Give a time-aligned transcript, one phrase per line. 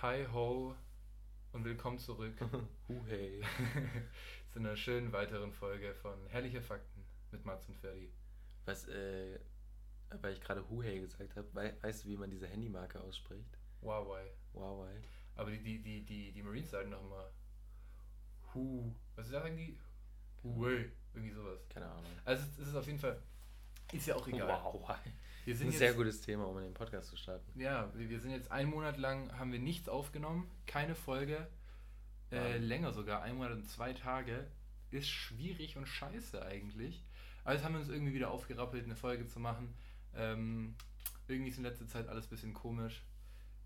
[0.00, 0.76] Hi ho
[1.50, 2.36] und willkommen zurück
[2.88, 3.42] Hu hey.
[4.52, 8.08] zu einer schönen weiteren Folge von Herrliche Fakten mit Mats und Ferdi.
[8.64, 9.40] Was, äh,
[10.22, 13.58] weil ich gerade Hu hey gesagt habe, wei weißt du, wie man diese Handymarke ausspricht?
[13.82, 14.30] Huawei.
[14.54, 15.02] Huawei.
[15.34, 17.28] Aber die, die, die, die, die Marines sagen noch immer
[18.54, 18.94] Hu.
[19.16, 19.76] Was sagen die?
[20.44, 20.92] Huawei.
[21.12, 21.68] Irgendwie sowas.
[21.68, 22.12] Keine Ahnung.
[22.24, 23.20] Also es ist auf jeden Fall.
[23.92, 24.62] Ist ja auch egal.
[24.64, 24.98] Huawei.
[25.44, 27.58] Wir sind ein jetzt, sehr gutes Thema, um in den Podcast zu starten.
[27.58, 31.48] Ja, wir sind jetzt einen Monat lang, haben wir nichts aufgenommen, keine Folge,
[32.30, 32.62] äh, Nein.
[32.64, 34.46] länger sogar, ein Monat und zwei Tage.
[34.90, 37.02] Ist schwierig und scheiße eigentlich.
[37.44, 39.74] Aber jetzt haben wir uns irgendwie wieder aufgerappelt, eine Folge zu machen.
[40.14, 40.74] Ähm,
[41.28, 43.02] irgendwie ist in letzter Zeit alles ein bisschen komisch.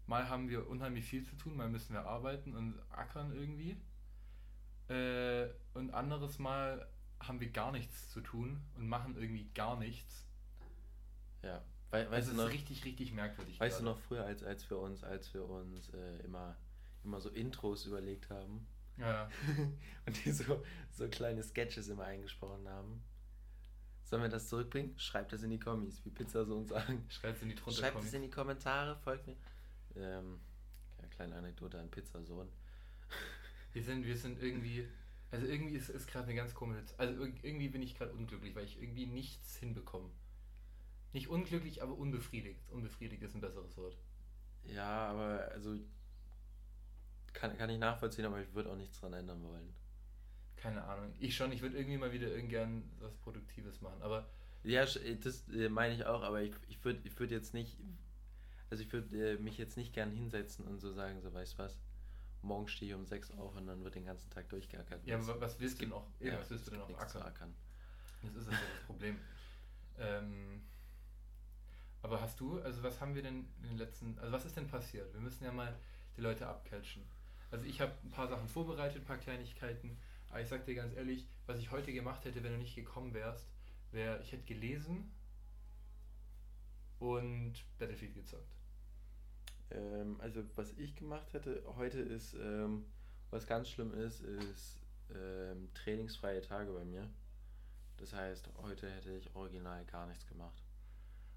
[0.07, 3.77] Mal haben wir unheimlich viel zu tun, mal müssen wir arbeiten und ackern irgendwie.
[4.89, 6.89] Äh, und anderes Mal
[7.27, 10.27] haben wir gar nichts zu tun und machen irgendwie gar nichts.
[11.43, 11.63] Ja.
[11.91, 13.61] We weißt, Also du es noch, ist richtig, richtig merkwürdig.
[13.61, 13.97] weißt du gerade.
[13.97, 16.57] noch früher, als, als wir uns, als wir uns äh, immer,
[17.05, 19.29] immer so Intros überlegt haben Ja.
[20.07, 23.03] und die so, so kleine Sketches immer eingesprochen haben?
[24.05, 24.99] Sollen wir das zurückbringen?
[24.99, 27.05] Schreibt das in die Kommis, wie Pizzasohn sagen.
[27.09, 29.37] Schreibt in die drunter Schreibt es in die Kommentare, folgt mir.
[29.97, 30.41] Ähm,
[31.01, 32.49] ja, kleine Anekdote an Pizzasohn.
[33.73, 34.87] Wir sind, wir sind irgendwie,
[35.33, 38.55] also irgendwie ist, ist gerade eine ganz komische, also irg- irgendwie bin ich gerade unglücklich,
[38.55, 40.11] weil ich irgendwie nichts hinbekomme.
[41.13, 42.69] Nicht unglücklich, aber unbefriedigt.
[42.71, 43.97] Unbefriedigt ist ein besseres Wort.
[44.65, 45.79] Ja, aber also
[47.35, 49.75] kann, kann ich nachvollziehen, aber ich würde auch nichts dran ändern wollen.
[50.57, 51.13] Keine Ahnung.
[51.19, 54.31] Ich schon, ich würde irgendwie mal wieder irgendwann was Produktives machen, aber
[54.65, 57.79] Ja, sch- das äh, meine ich auch, aber ich, ich würde ich würd jetzt nicht,
[58.71, 61.59] also ich würde äh, mich jetzt nicht gern hinsetzen und so sagen, so weißt du
[61.59, 61.79] was,
[62.43, 65.05] morgen stehe ich um 6 auf und dann wird den ganzen Tag durchgeackert.
[65.07, 66.07] ja, aber was willst du gibt- noch?
[66.21, 67.23] Ja, was willst du denn noch ackern?
[67.23, 67.55] ackern.
[68.23, 69.19] Das ist also das Problem.
[69.99, 70.63] Ähm,
[72.03, 74.67] aber hast du, also was haben wir denn in den letzten, also was ist denn
[74.67, 75.13] passiert?
[75.13, 75.75] Wir müssen ja mal
[76.17, 77.03] die Leute abcatchen.
[77.51, 79.97] Also ich habe ein paar Sachen vorbereitet, ein paar Kleinigkeiten,
[80.31, 83.13] aber ich sag dir ganz ehrlich, was ich heute gemacht hätte, wenn du nicht gekommen
[83.15, 83.47] wärst,
[83.93, 85.13] wäre, ich hätte gelesen
[86.99, 88.55] und Battlefield gezockt.
[89.75, 92.87] Ähm, also was ich gemacht hätte heute ist, ähm,
[93.31, 94.79] was ganz schlimm ist, ist
[95.15, 97.09] ähm, trainingsfreie Tage bei mir.
[97.99, 100.63] Das heißt, heute hätte ich original gar nichts gemacht.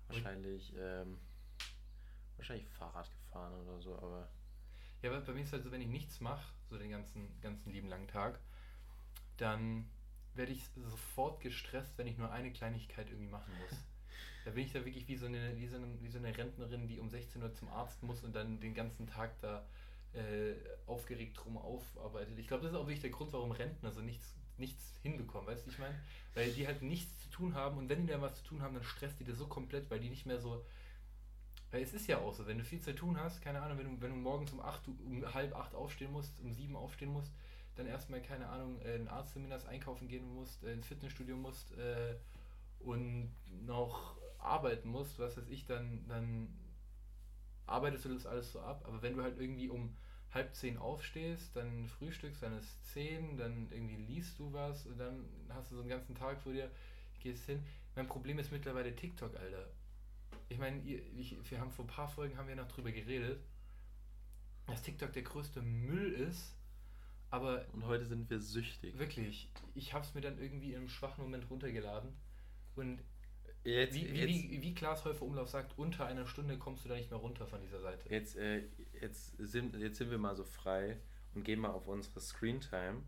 [0.08, 1.18] Wahrscheinlich, ähm,
[2.38, 4.30] wahrscheinlich Fahrrad gefahren oder so, aber
[5.02, 7.72] Ja, aber bei mir ist halt so, wenn ich nichts mache, so den ganzen, ganzen
[7.72, 8.40] lieben langen Tag,
[9.38, 9.90] dann
[10.34, 13.72] werde ich sofort gestresst, wenn ich nur eine Kleinigkeit irgendwie machen muss.
[14.46, 16.88] Da bin ich da wirklich wie so eine, wie so eine, wie so eine Rentnerin,
[16.88, 19.66] die um 16 Uhr zum Arzt muss und dann den ganzen Tag da
[20.14, 20.54] äh,
[20.86, 22.38] aufgeregt drum aufarbeitet.
[22.38, 25.66] Ich glaube, das ist auch wirklich der Grund, warum Rentner so nichts, nichts hinbekommen, weißt
[25.66, 25.96] du, ich meine?
[26.36, 28.76] Weil die halt nichts zu tun haben und wenn die dann was zu tun haben,
[28.76, 30.64] dann stresst die das so komplett, weil die nicht mehr so,
[31.72, 33.96] weil es ist ja auch so, wenn du viel zu tun hast, keine Ahnung, wenn
[33.96, 37.32] du, wenn du morgens um, acht, um halb acht aufstehen musst, um sieben aufstehen musst,
[37.76, 41.72] dann erstmal, keine Ahnung, äh, einen Arzttermin hast, einkaufen gehen musst, äh, ins Fitnessstudio musst
[41.78, 42.16] äh,
[42.80, 43.34] und
[43.66, 46.48] noch arbeiten musst, was weiß ich, dann, dann
[47.66, 48.84] arbeitest du das alles so ab.
[48.88, 49.96] Aber wenn du halt irgendwie um
[50.32, 55.26] halb zehn aufstehst, dann frühstückst, dann ist zehn, dann irgendwie liest du was und dann
[55.50, 56.70] hast du so einen ganzen Tag vor dir,
[57.22, 57.64] gehst hin.
[57.96, 59.68] Mein Problem ist mittlerweile TikTok, Alter.
[60.50, 63.42] Ich meine, wir haben vor ein paar Folgen haben wir noch drüber geredet,
[64.68, 66.56] dass TikTok der größte Müll ist,
[67.32, 69.00] aber und heute sind wir süchtig.
[69.00, 72.14] wirklich, ich habe es mir dann irgendwie im schwachen Moment runtergeladen
[72.76, 73.00] und
[73.66, 76.90] Jetzt, wie, wie, jetzt, wie, wie Klaas Häufer Umlauf sagt, unter einer Stunde kommst du
[76.90, 78.08] da nicht mehr runter von dieser Seite.
[78.10, 78.64] jetzt, äh,
[79.02, 80.98] jetzt, sind, jetzt sind wir mal so frei
[81.34, 83.02] und gehen mal auf unsere Screentime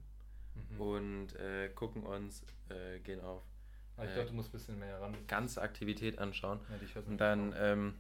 [0.72, 0.82] Mhm.
[0.82, 3.44] und äh, gucken uns, äh, gehen auf
[3.96, 5.16] Aber ich äh, glaube, du musst ein bisschen mehr ran.
[5.28, 6.60] ganze Aktivität anschauen.
[6.96, 7.94] Ja, Und dann ähm,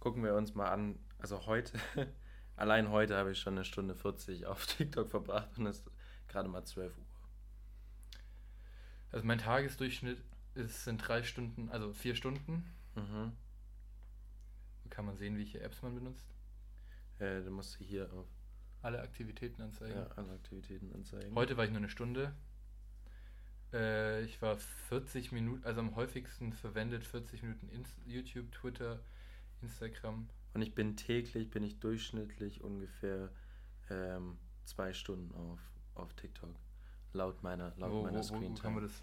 [0.00, 1.78] gucken wir uns mal an, also heute,
[2.56, 5.90] allein heute habe ich schon eine Stunde 40 auf TikTok verbracht und es ist
[6.28, 7.04] gerade mal 12 Uhr.
[9.12, 10.22] Also mein Tagesdurchschnitt
[10.56, 12.64] ist, sind drei Stunden, also vier Stunden.
[12.94, 13.32] Mhm.
[14.90, 16.26] Kann man sehen, welche Apps man benutzt.
[17.18, 18.26] Äh, du musst hier auf
[18.82, 19.94] Alle Aktivitäten anzeigen.
[19.96, 21.34] ja, alle Aktivitäten anzeigen.
[21.34, 22.34] Heute war ich nur eine Stunde.
[23.72, 29.00] Äh, ich war 40 Minuten, also am häufigsten verwendet 40 Minuten Ins YouTube, Twitter,
[29.60, 30.28] Instagram.
[30.54, 33.30] Und ich bin täglich, bin ich durchschnittlich ungefähr
[33.90, 35.58] ähm, zwei Stunden auf,
[35.94, 36.54] auf TikTok.
[37.12, 39.02] Laut meiner, laut Wo, meiner wo, wo, wo kann man Screentime.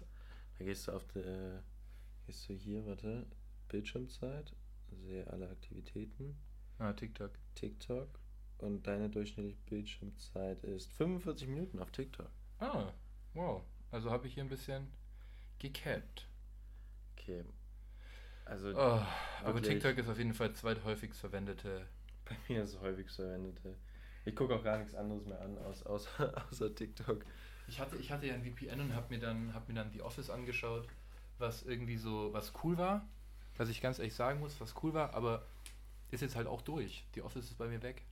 [0.58, 1.58] Da gehst du auf die, äh,
[2.26, 3.26] gehst du hier, warte,
[3.68, 4.54] Bildschirmzeit,
[4.90, 6.36] sehe alle Aktivitäten,
[6.78, 7.30] Ah, TikTok.
[7.54, 8.08] TikTok
[8.58, 12.30] und deine durchschnittliche Bildschirmzeit ist 45 Minuten auf TikTok.
[12.58, 12.92] Ah,
[13.34, 13.62] wow.
[13.90, 14.88] Also habe ich hier ein bisschen
[15.60, 16.26] gecapped.
[17.12, 17.44] Okay.
[18.44, 19.02] Also Oh,
[19.42, 19.62] aber.
[19.62, 21.86] TikTok ist auf jeden Fall zweithäufigst verwendete.
[22.24, 23.76] bei mir ist es häufig verwendete
[24.24, 27.24] Ich gucke auch gar nichts anderes mehr an, aus, außer, außer TikTok.
[27.66, 30.02] Ich hatte, ich hatte ja ein VPN und habe mir, dann, hab mir dann The
[30.02, 30.86] Office angeschaut,
[31.38, 33.06] was irgendwie so, was cool war,
[33.56, 35.46] was ich ganz ehrlich sagen muss, was cool war, aber
[36.10, 37.04] ist jetzt halt auch durch.
[37.14, 38.02] The Office ist bei mir weg.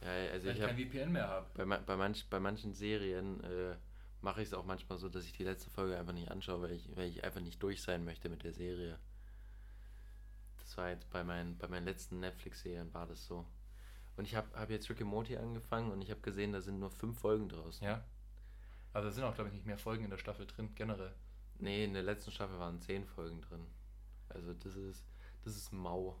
[0.00, 1.46] Ja, also weil ich, ich kein VPN mehr habe.
[1.54, 3.76] bei, bei, manch, bei manchen Serien äh,
[4.20, 6.72] mache ich es auch manchmal so, dass ich die letzte Folge einfach nicht anschaue, weil
[6.72, 8.98] ich, weil ich einfach nicht durch sein möchte mit der Serie.
[10.58, 13.46] Das war jetzt bei meinen, bei meinen letzten Netflix-Serien war das so.
[14.16, 16.78] Und ich habe hab jetzt Rick and Morty angefangen und ich habe gesehen, da sind
[16.78, 17.84] nur fünf Folgen draußen.
[17.86, 18.04] Ja.
[18.92, 21.14] Aber da sind auch, glaube ich, nicht mehr Folgen in der Staffel drin, generell.
[21.58, 23.66] Nee, in der letzten Staffel waren zehn Folgen drin.
[24.28, 25.04] Also das ist,
[25.44, 26.16] das ist mau.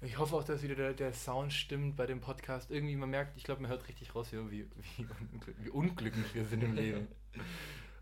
[0.00, 2.70] Ich hoffe auch, dass wieder der, der Sound stimmt bei dem Podcast.
[2.72, 4.66] Irgendwie, man merkt, ich glaube, man hört richtig raus, wie, wie,
[4.98, 7.08] wie, unglück, wie unglücklich wir sind im Leben.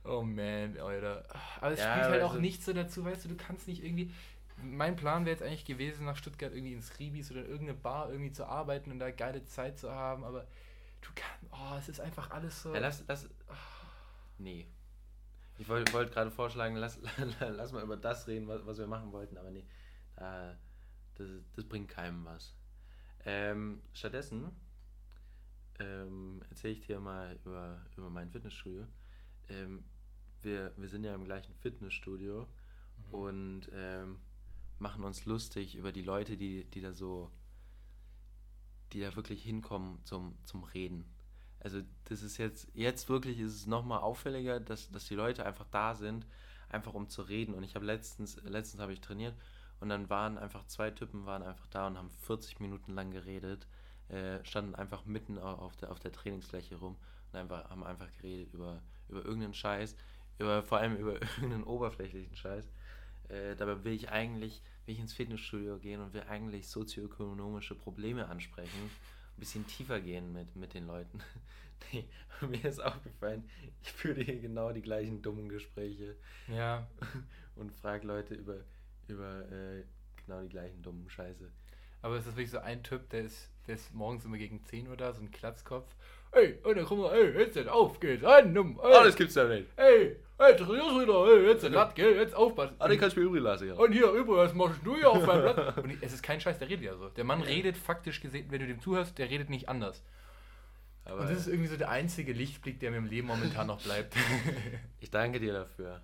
[0.02, 1.26] Oh man, Alter.
[1.60, 3.84] Aber es Ja, spielt halt auch so- nicht so dazu, weißt du, du kannst nicht
[3.84, 4.10] irgendwie.
[4.62, 8.10] Mein Plan wäre jetzt eigentlich gewesen, nach Stuttgart irgendwie ins Ribis oder in irgendeine Bar
[8.10, 10.46] irgendwie zu arbeiten und da geile Zeit zu haben, aber
[11.00, 11.52] du kannst.
[11.52, 12.72] Oh, es ist einfach alles so.
[12.74, 13.28] Ja, lass, lass.
[14.38, 14.66] Nee.
[15.58, 16.98] Ich wollte wollt gerade vorschlagen, lass,
[17.40, 19.66] lass mal über das reden, was, was wir machen wollten, aber nee.
[20.16, 20.56] Da,
[21.14, 22.54] das, das bringt keinem was.
[23.24, 24.50] Ähm, stattdessen
[25.78, 28.86] ähm, erzähle ich dir mal über, über mein Fitnessstudio.
[29.48, 29.84] Ähm,
[30.42, 32.46] wir, wir sind ja im gleichen Fitnessstudio
[33.08, 33.14] Mhm.
[33.14, 34.18] und ähm,
[34.78, 37.30] machen uns lustig über die Leute, die, die da so,
[38.92, 41.04] die da wirklich hinkommen zum, zum Reden.
[41.60, 45.66] Also das ist jetzt, jetzt wirklich ist es nochmal auffälliger, dass, dass die Leute einfach
[45.70, 46.26] da sind,
[46.68, 47.54] einfach um zu reden.
[47.54, 49.34] Und ich habe letztens, letztens habe ich trainiert
[49.80, 53.66] und dann waren einfach zwei Typen waren einfach da und haben 40 Minuten lang geredet,
[54.08, 56.96] äh, standen einfach mitten au- auf der, auf der Trainingsfläche rum
[57.32, 59.96] und einfach, haben einfach geredet über, über irgendeinen Scheiß,
[60.38, 62.70] über, vor allem über irgendeinen oberflächlichen Scheiß.
[63.28, 68.26] Äh, dabei will ich eigentlich, will ich ins Fitnessstudio gehen und will eigentlich sozioökonomische Probleme
[68.26, 71.20] ansprechen, ein bisschen tiefer gehen mit, mit den Leuten.
[71.92, 72.08] nee,
[72.40, 73.48] mir ist aufgefallen,
[73.82, 76.16] ich führe hier genau die gleichen dummen Gespräche
[76.48, 76.88] Ja,
[77.54, 78.64] und frage Leute über,
[79.06, 79.84] über äh,
[80.26, 81.48] genau die gleichen dummen Scheiße.
[82.02, 84.88] aber es ist wirklich so ein Typ, der ist, der ist morgens immer gegen 10
[84.88, 85.94] Uhr da, so ein Klatzkopf.
[86.32, 89.66] Ey, Alter, guck mal, ey, jetzt auf geht's, an, um, ey, gibt's da nicht.
[89.76, 92.76] ey, ey, trainierst wieder, ey, jetzt Latt, gell, jetzt aufpassen.
[92.78, 93.74] Ah, den kannst du mir übrig lassen, ja.
[93.74, 95.76] Und hier, übrigens, was machst du hier auf meinem Platz?
[95.82, 97.08] Und es ist kein Scheiß, der redet ja so.
[97.08, 100.04] Der Mann redet faktisch gesehen, wenn du dem zuhörst, der redet nicht anders.
[101.04, 103.82] Aber Und das ist irgendwie so der einzige Lichtblick, der mir im Leben momentan noch
[103.82, 104.14] bleibt.
[105.00, 106.00] ich danke dir dafür.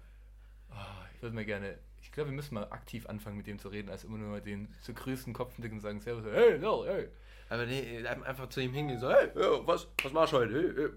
[0.70, 3.68] Ah, ich würde mir gerne, ich glaube, wir müssen mal aktiv anfangen, mit dem zu
[3.68, 7.08] reden, als immer nur den zu grüßen Kopfnicken und sagen, Servus, hey, no, hey.
[7.48, 10.54] Aber nee, einfach zu ihm hingehen, so, hey, ja, was, was machst du heute?
[10.54, 10.88] Hey, hey.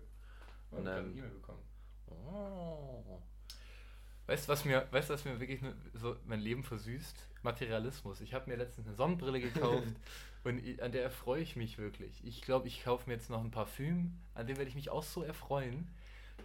[0.72, 1.64] Und Und dann eine E-Mail bekommen.
[2.08, 3.22] Oh.
[4.28, 5.60] Weißt du, was mir, weißt, was mir wirklich
[5.94, 7.30] so mein Leben versüßt?
[7.42, 8.22] Materialismus.
[8.22, 9.88] Ich habe mir letztens eine Sonnenbrille gekauft
[10.44, 12.24] und an der erfreue ich mich wirklich.
[12.24, 15.04] Ich glaube, ich kaufe mir jetzt noch ein Parfüm, an dem werde ich mich auch
[15.04, 15.88] so erfreuen.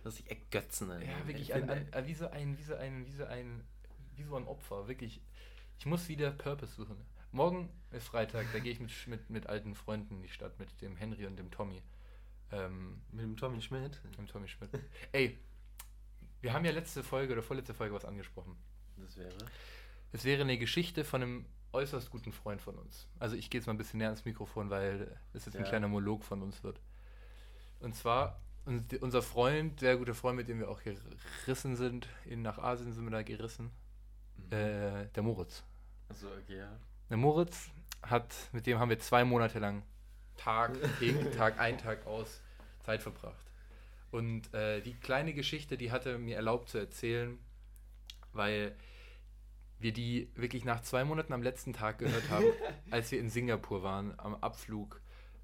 [0.02, 0.90] Das sich ergötzen.
[0.90, 1.06] Alter.
[1.06, 3.64] Ja, wirklich, Ich an, an, an, wie, so ein, wie, so ein, wie, so ein,
[4.16, 5.20] wie so ein Opfer, wirklich.
[5.78, 6.96] Ich muss wieder Purpose suchen.
[7.34, 10.80] Morgen ist Freitag, da gehe ich mit, mit, mit alten Freunden in die Stadt, mit
[10.80, 11.82] dem Henry und dem Tommy.
[12.52, 14.00] Ähm, Mit dem Tommy Schmidt.
[14.16, 14.70] dem Tommy Schmidt.
[15.10, 15.36] Ey,
[16.42, 18.56] wir haben ja letzte Folge oder vorletzte Folge was angesprochen.
[18.98, 19.34] Das wäre.
[20.12, 23.08] Es wäre eine Geschichte von einem äußerst guten Freund von uns.
[23.18, 25.68] Also ich gehe jetzt mal ein bisschen näher ans Mikrofon, weil es jetzt ein Ja.
[25.68, 26.80] kleiner Monolog von uns wird.
[27.80, 32.42] Und zwar uns- unser Freund, sehr guter Freund, mit dem wir auch gerissen sind, in,
[32.42, 33.72] nach Asien sind wir da gerissen,
[34.36, 34.52] Mhm.
[34.52, 35.64] äh, der Moritz.
[36.08, 36.78] Achso, okay, ja.
[37.14, 37.70] Der Moritz
[38.02, 39.84] hat, mit dem haben wir zwei Monate lang
[40.36, 42.42] Tag, in, Tag ein, Tag aus
[42.80, 43.52] Zeit verbracht.
[44.10, 47.38] Und äh, die kleine Geschichte, die hatte mir erlaubt zu erzählen,
[48.32, 48.74] weil
[49.78, 52.46] wir die wirklich nach zwei Monaten am letzten Tag gehört haben,
[52.90, 55.00] als wir in Singapur waren, am Abflug,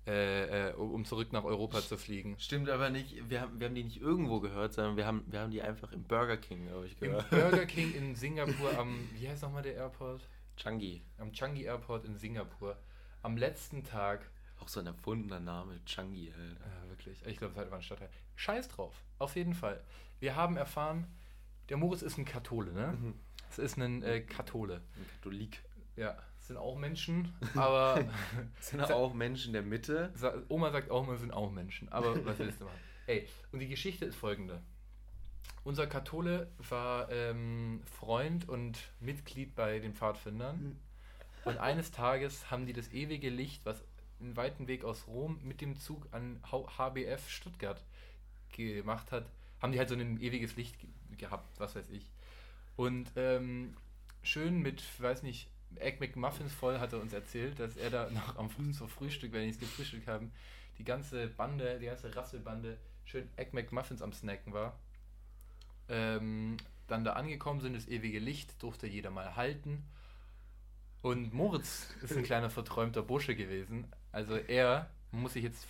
[0.08, 2.34] äh, äh, um zurück nach Europa zu fliegen.
[2.40, 5.38] Stimmt aber nicht, wir haben, wir haben die nicht irgendwo gehört, sondern wir haben, wir
[5.38, 7.30] haben die einfach im Burger King, glaube ich, Im gehört.
[7.30, 10.26] Burger King in Singapur am, wie heißt nochmal der Airport?
[10.60, 11.02] Changi.
[11.16, 12.76] Am Changi Airport in Singapur.
[13.22, 16.66] Am letzten Tag Auch so ein erfundener Name, Changi, Alter.
[16.66, 17.24] Ja, wirklich.
[17.26, 18.10] Ich glaube, es war ein Stadtteil.
[18.36, 19.02] Scheiß drauf.
[19.18, 19.82] Auf jeden Fall.
[20.18, 21.06] Wir haben erfahren,
[21.70, 22.92] der Moritz ist ein Kathole, ne?
[22.92, 23.14] Mhm.
[23.48, 24.82] Es ist ein äh, Kathole.
[24.96, 25.62] Ein Katholik.
[25.96, 28.04] Ja, es sind auch Menschen, aber
[28.60, 30.12] Sind auch Menschen der Mitte.
[30.48, 31.88] Oma sagt auch, wir sind auch Menschen.
[31.88, 32.78] Aber was willst du machen?
[33.06, 34.62] Ey, und die Geschichte ist folgende.
[35.62, 40.78] Unser Kathole war ähm, Freund und Mitglied bei den Pfadfindern.
[41.44, 43.82] Und eines Tages haben die das ewige Licht, was
[44.20, 47.82] einen weiten Weg aus Rom mit dem Zug an HBF Stuttgart
[48.52, 49.26] gemacht hat,
[49.60, 52.10] haben die halt so ein ewiges Licht ge gehabt, was weiß ich.
[52.76, 53.76] Und ähm,
[54.22, 58.36] schön mit, weiß nicht, Egg McMuffins voll, hat er uns erzählt, dass er da noch
[58.36, 60.32] am Früh zum Frühstück, wenn die es gefrühstückt haben,
[60.78, 64.78] die ganze Bande, die ganze Rasselbande schön Egg McMuffins am Snacken war.
[65.90, 66.56] Ähm,
[66.86, 69.84] dann da angekommen sind, das ewige Licht durfte jeder mal halten.
[71.02, 73.86] Und Moritz ist ein kleiner verträumter Bursche gewesen.
[74.12, 75.66] Also er muss sich jetzt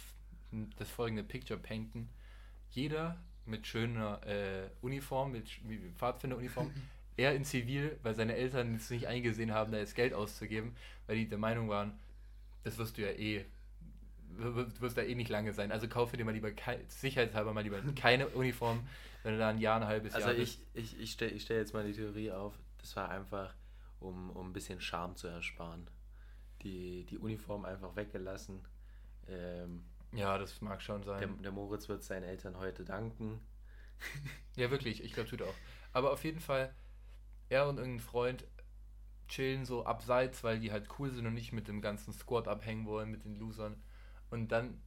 [0.77, 2.09] das folgende Picture painten.
[2.71, 5.49] Jeder mit schöner äh, Uniform, mit
[5.97, 6.71] Pfadfinderuniform,
[7.17, 10.75] er in Zivil, weil seine Eltern es nicht eingesehen haben, da jetzt Geld auszugeben,
[11.07, 11.93] weil die der Meinung waren,
[12.63, 13.45] das wirst du ja eh,
[14.39, 15.73] du wirst da eh nicht lange sein.
[15.73, 16.51] Also kaufe dir mal lieber,
[16.89, 18.87] sicherheitshalber mal lieber keine Uniform,
[19.23, 20.61] wenn du da ein Jahr, ein halbes also Jahr bist.
[20.75, 23.55] Also ich, ich, ich stelle ich stell jetzt mal die Theorie auf, das war einfach,
[23.99, 25.89] um, um ein bisschen Charme zu ersparen.
[26.63, 28.67] Die, die Uniform einfach weggelassen.
[29.29, 31.21] Ähm, ja, das mag schon sein.
[31.21, 33.41] Der, der Moritz wird seinen Eltern heute danken.
[34.57, 35.55] ja, wirklich, ich glaube, tut auch.
[35.93, 36.75] Aber auf jeden Fall,
[37.49, 38.47] er und irgendein Freund
[39.29, 42.87] chillen so abseits, weil die halt cool sind und nicht mit dem ganzen Squad abhängen
[42.87, 43.81] wollen, mit den Losern.
[44.31, 44.83] Und dann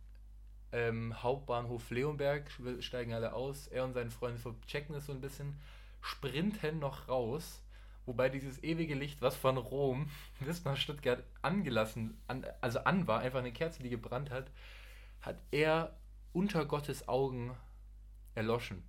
[0.74, 2.50] ähm, Hauptbahnhof Leonberg
[2.80, 3.68] steigen alle aus.
[3.68, 5.56] Er und sein Freund checken es so ein bisschen,
[6.01, 7.62] sprinten noch raus.
[8.06, 13.22] Wobei dieses ewige Licht, was von Rom bis nach Stuttgart angelassen, an, also an war,
[13.22, 14.51] einfach eine Kerze, die gebrannt hat,
[15.22, 15.96] hat er
[16.34, 17.56] unter Gottes Augen
[18.36, 18.84] erloschen.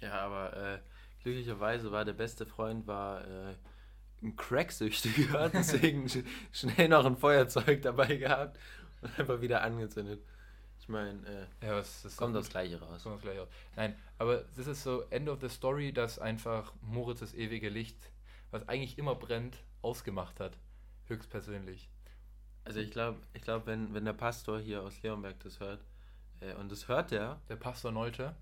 [0.00, 0.78] Ja, aber äh,
[1.22, 3.54] glücklicherweise war der beste Freund war äh,
[4.22, 6.08] ein Cracksüchtiger, deswegen
[6.52, 8.58] schnell noch ein Feuerzeug dabei gehabt
[9.02, 10.22] und einfach wieder angezündet.
[10.86, 11.82] Ich meine, äh, ja,
[12.14, 13.02] kommt das Gleiche raus.
[13.02, 13.48] Kommt das Gleiche raus.
[13.74, 17.96] Nein, aber das ist so End of the Story, dass einfach Moritz das ewige Licht,
[18.52, 20.56] was eigentlich immer brennt, ausgemacht hat.
[21.06, 21.90] Höchstpersönlich.
[22.62, 25.84] Also ich glaube, ich glaub, wenn, wenn der Pastor hier aus Leonberg das hört,
[26.40, 27.40] äh, und das hört der.
[27.48, 28.36] Der Pastor Neute.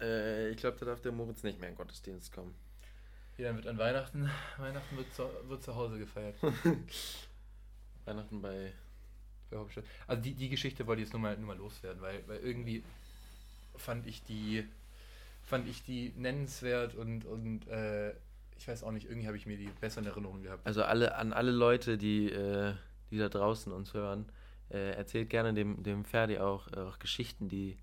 [0.00, 2.56] Äh, ich glaube, da darf der Moritz nicht mehr in Gottesdienst kommen.
[3.36, 6.34] Ja, dann wird an Weihnachten, Weihnachten wird zu, wird zu Hause gefeiert.
[8.04, 8.72] Weihnachten bei,
[9.54, 9.84] bei Hauptstadt.
[10.06, 12.82] Also die, die Geschichte wollte ich jetzt nur mal, nur mal loswerden, weil, weil irgendwie
[13.76, 14.64] fand ich die
[15.42, 18.12] fand ich die nennenswert und, und äh,
[18.56, 20.66] ich weiß auch nicht, irgendwie habe ich mir die besser in Erinnerung gehabt.
[20.66, 22.74] Also alle an alle Leute, die äh,
[23.10, 24.26] die da draußen uns hören,
[24.70, 27.78] äh, erzählt gerne dem, dem Ferdi auch, äh, auch Geschichten, die,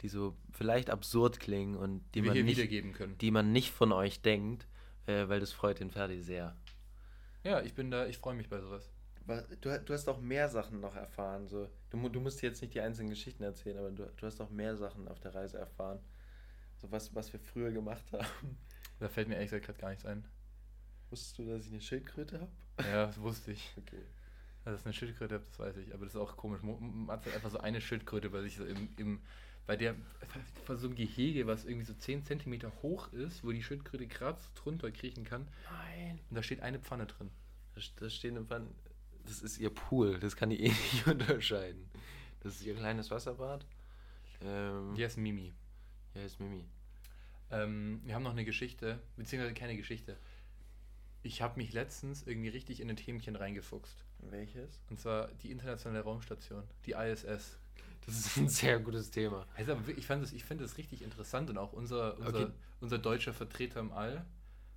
[0.00, 3.18] die so vielleicht absurd klingen und die, die man, nicht, wiedergeben können.
[3.18, 4.66] die man nicht von euch denkt,
[5.06, 6.56] äh, weil das freut den Ferdi sehr.
[7.44, 8.88] Ja, ich bin da, ich freue mich bei sowas.
[9.60, 11.46] Du, du hast auch mehr Sachen noch erfahren.
[11.48, 11.68] So.
[11.90, 14.76] Du, du musst jetzt nicht die einzelnen Geschichten erzählen, aber du, du hast auch mehr
[14.76, 16.00] Sachen auf der Reise erfahren.
[16.76, 18.58] So was, was wir früher gemacht haben.
[18.98, 20.24] Da fällt mir ehrlich gesagt gerade gar nichts ein.
[21.10, 22.52] Wusstest du, dass ich eine Schildkröte habe?
[22.88, 23.72] Ja, das wusste ich.
[23.76, 24.02] Okay.
[24.64, 25.92] Dass es eine Schildkröte hat, das weiß ich.
[25.92, 26.62] Aber das ist auch komisch.
[26.62, 29.20] Man hat einfach so eine Schildkröte bei sich so im, im
[29.66, 29.94] bei der
[30.64, 34.40] vor so einem Gehege, was irgendwie so 10 cm hoch ist, wo die Schildkröte gerade
[34.54, 35.48] drunter kriechen kann.
[35.70, 36.20] Nein.
[36.30, 37.30] Und da steht eine Pfanne drin.
[37.96, 38.68] Da steht eine Pfanne.
[39.24, 40.18] Das ist ihr Pool.
[40.18, 41.88] Das kann die eh nicht unterscheiden.
[42.40, 43.64] Das ist ihr kleines Wasserbad.
[44.40, 45.52] Ähm, die heißt Mimi.
[46.14, 46.64] Die heißt Mimi.
[47.50, 50.16] Ähm, wir haben noch eine Geschichte, beziehungsweise keine Geschichte.
[51.22, 54.04] Ich habe mich letztens irgendwie richtig in ein Themchen reingefuchst.
[54.18, 54.80] Welches?
[54.90, 57.58] Und zwar die internationale Raumstation, die ISS.
[58.06, 59.46] Das ist ein sehr gutes Thema.
[59.54, 62.52] Also ich, fand das, ich finde das richtig interessant und auch unser, unser, okay.
[62.80, 64.24] unser deutscher Vertreter im All,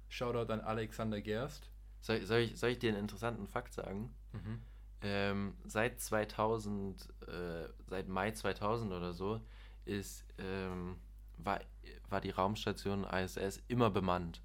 [0.10, 1.70] Shoutout an Alexander Gerst.
[2.06, 4.14] Soll, soll, ich, soll ich dir einen interessanten Fakt sagen?
[4.32, 4.62] Mhm.
[5.02, 9.42] Ähm, seit 2000, äh, seit Mai 2000 oder so,
[9.86, 10.98] ist, ähm,
[11.38, 11.62] war,
[12.08, 14.44] war die Raumstation ISS immer bemannt.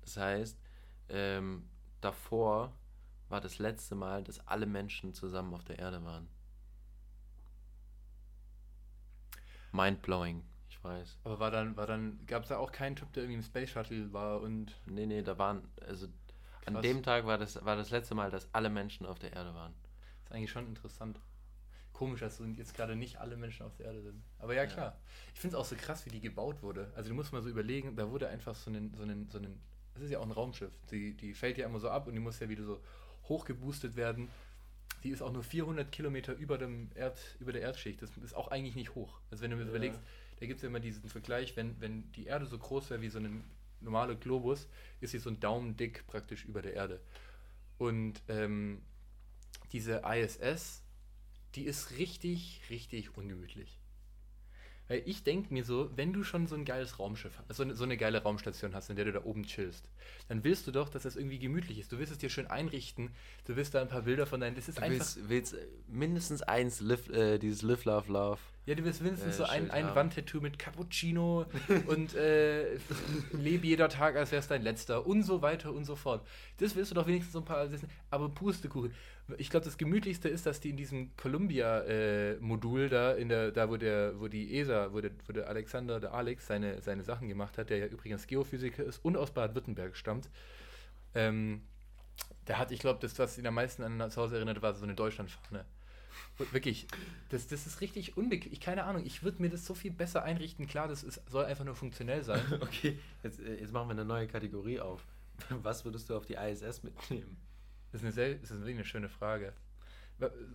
[0.00, 0.58] Das heißt,
[1.10, 1.68] ähm,
[2.00, 2.72] davor
[3.28, 6.26] war das letzte Mal, dass alle Menschen zusammen auf der Erde waren.
[9.72, 11.18] Mindblowing, ich weiß.
[11.24, 13.68] Aber war dann, war dann, gab es da auch keinen Typ, der irgendwie im Space
[13.68, 14.80] Shuttle war und.
[14.86, 16.08] Nee, nee, da waren, also
[16.64, 16.76] Krass.
[16.76, 19.54] an dem Tag war das, war das letzte Mal, dass alle Menschen auf der Erde
[19.54, 19.74] waren.
[20.22, 21.20] Das ist eigentlich schon interessant.
[21.92, 24.22] Komisch, dass jetzt gerade nicht alle Menschen auf der Erde sind.
[24.38, 24.86] Aber ja, klar.
[24.86, 24.96] Ja.
[25.34, 26.90] Ich finde es auch so krass, wie die gebaut wurde.
[26.96, 29.60] Also du musst mal so überlegen, da wurde einfach so ein, so ein, so ein,
[29.94, 30.72] das ist ja auch ein Raumschiff.
[30.90, 32.80] Die, die fällt ja immer so ab und die muss ja wieder so
[33.28, 34.28] hochgeboostet werden.
[35.04, 38.02] Die ist auch nur 400 Kilometer über, dem Erd, über der Erdschicht.
[38.02, 39.20] Das ist auch eigentlich nicht hoch.
[39.30, 39.68] Also wenn du mir ja.
[39.68, 40.00] überlegst,
[40.40, 43.08] da gibt es ja immer diesen Vergleich, wenn, wenn die Erde so groß wäre wie
[43.08, 43.44] so ein
[43.84, 44.68] normaler Globus,
[45.00, 47.00] ist sie so ein Daumen dick praktisch über der Erde.
[47.78, 48.82] Und ähm,
[49.72, 50.82] diese ISS,
[51.54, 53.78] die ist richtig, richtig ungemütlich.
[54.88, 57.84] Weil ich denke mir so, wenn du schon so ein geiles Raumschiff so eine, so
[57.84, 59.88] eine geile Raumstation hast, in der du da oben chillst,
[60.28, 61.90] dann willst du doch, dass das irgendwie gemütlich ist.
[61.90, 63.10] Du willst es dir schön einrichten,
[63.46, 64.56] du willst da ein paar Bilder von deinen.
[64.56, 64.98] Das ist du einfach.
[64.98, 65.56] Willst, willst
[65.88, 68.40] mindestens eins, live, äh, dieses Live, Love, Love.
[68.66, 69.94] Ja, du willst wenigstens äh, so ein, ein.
[69.94, 71.46] Wandtattoo mit Cappuccino
[71.86, 72.74] und äh,
[73.32, 76.26] lebe jeder Tag, als wäre es dein letzter und so weiter und so fort.
[76.58, 77.68] Das willst du doch wenigstens so ein paar.
[78.10, 78.92] Aber Pustekuchen.
[79.38, 83.76] Ich glaube, das Gemütlichste ist, dass die in diesem Columbia-Modul da, in der, da wo
[83.78, 87.56] der, wo die ESA, wo der, wo der Alexander, der Alex seine, seine Sachen gemacht
[87.56, 90.28] hat, der ja übrigens Geophysiker ist und aus Baden-Württemberg stammt.
[91.14, 91.62] Ähm,
[92.46, 94.84] der hat, ich glaube, das, was ihn am meisten an das Haus erinnert, war so
[94.84, 95.64] eine Deutschlandfahne.
[96.50, 96.86] Wirklich,
[97.30, 98.52] das, das ist richtig unbequem.
[98.52, 100.66] Ich keine Ahnung, ich würde mir das so viel besser einrichten.
[100.66, 102.42] Klar, das ist, soll einfach nur funktionell sein.
[102.60, 105.06] Okay, jetzt, äh, jetzt machen wir eine neue Kategorie auf.
[105.48, 107.36] Was würdest du auf die ISS mitnehmen?
[107.94, 109.52] Das ist eine, sehr, das ist wirklich eine schöne Frage.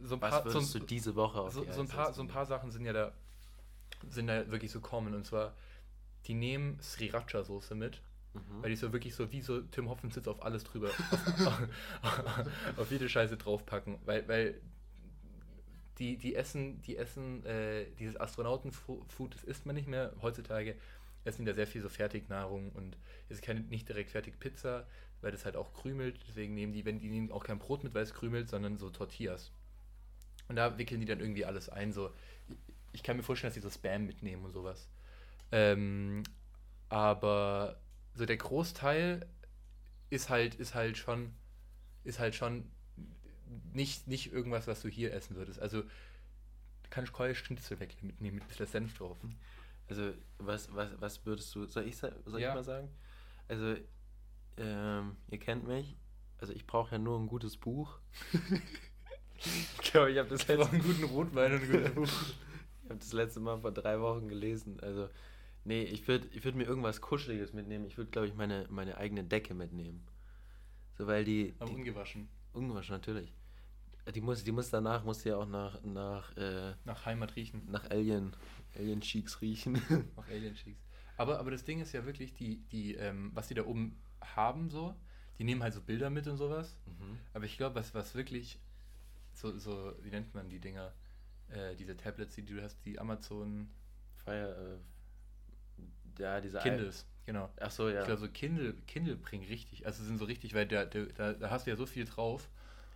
[0.04, 2.22] So ein Was paar, würdest so, du diese Woche auf so, so, ein paar, so
[2.22, 3.14] ein paar Sachen sind ja da,
[4.10, 5.16] sind da wirklich so common.
[5.16, 5.56] Und zwar,
[6.26, 8.02] die nehmen Sriracha-Soße mit,
[8.34, 8.62] Mhm.
[8.62, 11.62] weil die so wirklich so wie so Tim Hoffensitz auf alles drüber, auf,
[12.78, 14.00] auf jede Scheiße draufpacken.
[14.04, 14.62] Weil, weil
[15.98, 20.14] die, die essen, die essen äh, dieses Astronautenfood, das isst man nicht mehr.
[20.22, 20.76] Heutzutage
[21.24, 22.98] essen da sehr viel so Fertignahrung und
[23.30, 24.86] es ist keine, nicht direkt fertig Pizza,
[25.22, 26.20] weil das halt auch krümelt.
[26.28, 28.90] Deswegen nehmen die, wenn die nehmen auch kein Brot mit, weil es krümelt, sondern so
[28.90, 29.52] Tortillas.
[30.48, 31.94] Und da wickeln die dann irgendwie alles ein.
[31.94, 32.12] So,
[32.92, 34.90] ich kann mir vorstellen, dass die so Spam mitnehmen und sowas.
[35.52, 36.24] Ähm,
[36.90, 37.80] aber
[38.16, 39.28] so der Großteil
[40.10, 41.34] ist halt, ist halt schon,
[42.04, 42.72] ist halt schon
[43.74, 45.60] nicht, nicht irgendwas, was du hier essen würdest.
[45.60, 45.84] Also
[46.90, 49.18] kannst Keule Schnitzel weg mitnehmen mit ein bisschen Senf drauf.
[49.88, 52.50] Also, was, was, was würdest du, soll ich, soll Ja.
[52.50, 52.90] ich mal sagen?
[53.48, 53.76] Also,
[54.60, 55.96] ähm, ihr kennt mich.
[56.40, 58.00] Also, ich brauche ja nur ein gutes Buch.
[59.38, 62.08] ich glaube, ich habe das, letzte- einen guten Rotwein und ein gutes Buch.
[62.84, 64.80] ich hab das letzte Mal vor drei Wochen gelesen.
[64.82, 65.10] Also,
[65.64, 67.86] nee, ich würde ich würd mir irgendwas Kuscheliges mitnehmen.
[67.86, 70.06] Ich würde, glaube ich, meine, meine eigene Decke mitnehmen.
[70.98, 72.28] So, weil die, Aber die ungewaschen.
[72.54, 73.34] ungewaschen natürlich.
[74.14, 77.62] Die muss, die muss danach, muss ja auch nach, nach, äh, Nach Heimat riechen.
[77.70, 78.36] nach Alien,
[78.76, 79.74] Alien Cheeks riechen.
[80.18, 80.82] Nach Alien Cheeks.
[81.16, 84.70] Aber, aber das Ding ist ja wirklich, die, die, ähm, was die da oben haben,
[84.70, 84.96] so,
[85.38, 86.76] die nehmen halt so Bilder mit und sowas.
[86.86, 87.18] mhm.
[87.34, 88.60] Aber ich glaube, was, was wirklich
[89.34, 90.94] so, so, wie nennt man die Dinger,
[91.50, 93.70] äh, diese Tablets, die du hast, die Amazon
[94.24, 94.80] Fire,
[96.18, 97.50] äh, ja, diese Kindles, genau.
[97.60, 98.00] Ach so, ja.
[98.00, 101.34] Ich glaube, so Kindle, Kindle bringen richtig, also sind so richtig, weil da, da, da,
[101.34, 102.50] da hast du ja so viel drauf.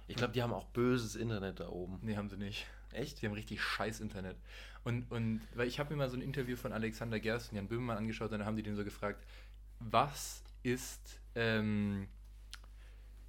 [0.07, 1.99] Ich glaube, die haben auch böses Internet da oben.
[2.01, 2.67] Nee, haben sie nicht.
[2.91, 3.21] Echt?
[3.21, 4.35] Die haben richtig scheiß Internet.
[4.83, 7.67] Und, und weil ich habe mir mal so ein Interview von Alexander Gerst und Jan
[7.67, 9.25] Böhmermann angeschaut und dann haben die den so gefragt,
[9.79, 12.07] was ist, ähm,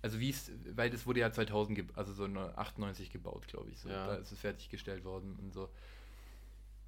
[0.03, 3.79] also wie ist, weil das wurde ja 2000, ge- also so 98 gebaut, glaube ich.
[3.81, 3.89] So.
[3.89, 4.07] Ja.
[4.07, 5.69] Da ist es fertiggestellt worden und so.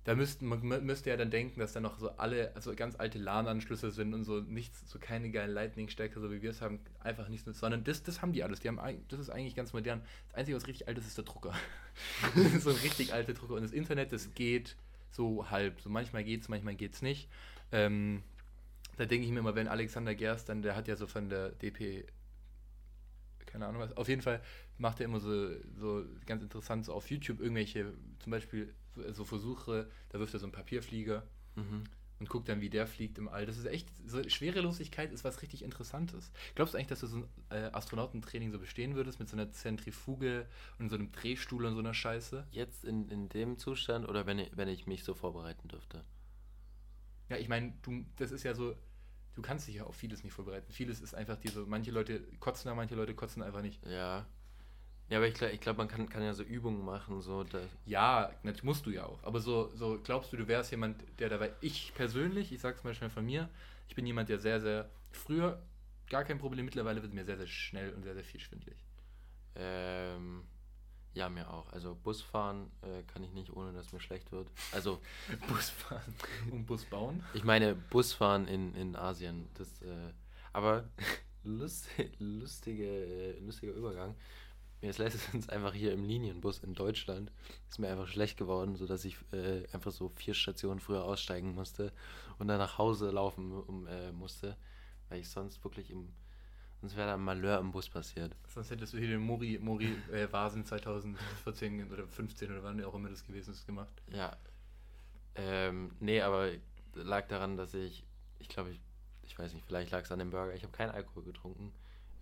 [0.04, 2.94] Da müssten, man mü- müsste ja dann denken, dass da noch so alle, also ganz
[2.94, 6.78] alte LAN-Anschlüsse sind und so nichts, so keine geilen Lightning-Stecker, so wie wir es haben,
[7.00, 8.60] einfach nichts, sondern das, das haben die alles.
[8.60, 8.78] Die haben,
[9.08, 10.00] das ist eigentlich ganz modern.
[10.28, 11.54] Das Einzige, was richtig alt ist, ist der Drucker.
[12.60, 13.54] so ein richtig alter Drucker.
[13.54, 14.76] Und das Internet, das geht
[15.10, 15.80] so halb.
[15.80, 17.28] So manchmal geht's, manchmal geht's nicht.
[17.72, 18.22] Ähm,
[18.96, 21.50] da denke ich mir immer, wenn Alexander Gerst, dann, der hat ja so von der
[21.50, 22.06] DP,
[23.46, 24.42] keine Ahnung was, auf jeden Fall
[24.78, 28.74] macht er immer so, so ganz interessant so auf YouTube irgendwelche, zum Beispiel
[29.12, 31.22] so, Versuche, da wirft er so einen Papierflieger
[31.56, 31.84] Mhm.
[32.18, 33.46] und guckt dann, wie der fliegt im All.
[33.46, 36.32] Das ist echt, so Schwerelosigkeit ist was richtig Interessantes.
[36.54, 39.50] Glaubst du eigentlich, dass du so ein äh, Astronautentraining so bestehen würdest mit so einer
[39.52, 40.46] Zentrifuge
[40.78, 42.46] und so einem Drehstuhl und so einer Scheiße?
[42.50, 46.04] Jetzt in, in dem Zustand oder wenn ich, wenn ich mich so vorbereiten dürfte?
[47.28, 48.74] Ja, ich meine, du, das ist ja so,
[49.36, 50.72] du kannst dich ja auf vieles nicht vorbereiten.
[50.72, 53.84] Vieles ist einfach diese, manche Leute kotzen da, manche Leute kotzen einfach nicht.
[53.86, 54.26] Ja.
[55.08, 57.62] Ja, aber ich glaube, ich glaub, man kann, kann ja so Übungen machen, so dass,
[57.84, 59.22] Ja, natürlich musst du ja auch.
[59.22, 61.52] Aber so, so glaubst du, du wärst jemand, der dabei.
[61.60, 63.48] Ich persönlich, ich sag's mal schnell von mir,
[63.88, 65.62] ich bin jemand, der sehr, sehr früher
[66.10, 68.78] gar kein Problem, mittlerweile wird mir sehr, sehr schnell und sehr, sehr viel schwindelig.
[69.54, 70.42] ähm,
[71.16, 71.72] ja, mir auch.
[71.72, 74.48] Also Busfahren äh, kann ich nicht, ohne dass mir schlecht wird.
[74.72, 75.00] Also,
[75.48, 76.14] Bus fahren
[76.50, 77.24] und Bus bauen.
[77.32, 79.48] ich meine Busfahren in, in Asien.
[79.54, 80.12] Das, äh,
[80.52, 80.84] aber
[81.42, 84.14] lustig, lustige, äh, lustiger Übergang.
[84.82, 87.32] Mir ist letztens einfach hier im Linienbus in Deutschland,
[87.70, 91.94] ist mir einfach schlecht geworden, sodass ich äh, einfach so vier Stationen früher aussteigen musste
[92.38, 94.58] und dann nach Hause laufen um, äh, musste,
[95.08, 96.12] weil ich sonst wirklich im,
[96.80, 98.34] sonst wäre da ein Malheur im Bus passiert.
[98.48, 102.94] Sonst hättest du hier den Mori, Mori äh, Vasen 2014 oder 15 oder wann auch
[102.94, 104.02] immer das gewesen ist gemacht.
[104.10, 104.36] Ja.
[105.34, 106.50] Ähm, nee, aber
[106.94, 108.04] lag daran, dass ich,
[108.38, 108.80] ich glaube, ich,
[109.22, 110.54] ich weiß nicht, vielleicht lag es an dem Burger.
[110.54, 111.72] Ich habe keinen Alkohol getrunken.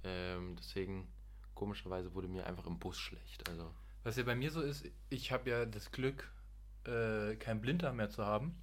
[0.03, 1.07] Ähm, deswegen,
[1.55, 3.49] komischerweise wurde mir einfach im Bus schlecht.
[3.49, 3.71] Also,
[4.03, 6.31] Was ja bei mir so ist, ich habe ja das Glück,
[6.85, 8.55] äh, kein Blinddarm mehr zu haben.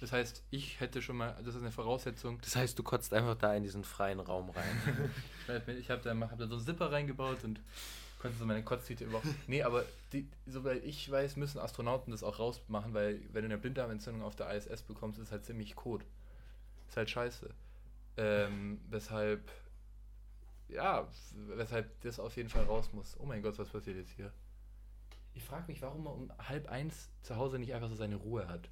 [0.00, 3.34] Das heißt, ich hätte schon mal, das ist eine Voraussetzung, das heißt, du kotzt einfach
[3.36, 5.10] da in diesen freien Raum rein.
[5.78, 7.60] Ich habe da, hab da so einen Zipper reingebaut und
[8.20, 9.26] Konntest du meine Kotztüte überhaupt.
[9.46, 13.56] Nee, aber die, soweit ich weiß, müssen Astronauten das auch rausmachen, weil wenn du eine
[13.56, 16.04] Blinddarmentzündung auf der ISS bekommst, ist halt ziemlich kot.
[16.88, 17.48] Ist halt scheiße.
[18.18, 19.50] Ähm, weshalb,
[20.68, 21.08] ja,
[21.56, 23.16] weshalb das auf jeden Fall raus muss.
[23.18, 24.30] Oh mein Gott, was passiert jetzt hier?
[25.32, 28.48] Ich frage mich, warum man um halb eins zu Hause nicht einfach so seine Ruhe
[28.48, 28.68] hat.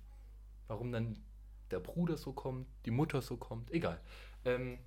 [0.69, 1.19] Warum dann
[1.71, 4.01] der Bruder so kommt, die Mutter so kommt, egal.
[4.45, 4.79] Ähm,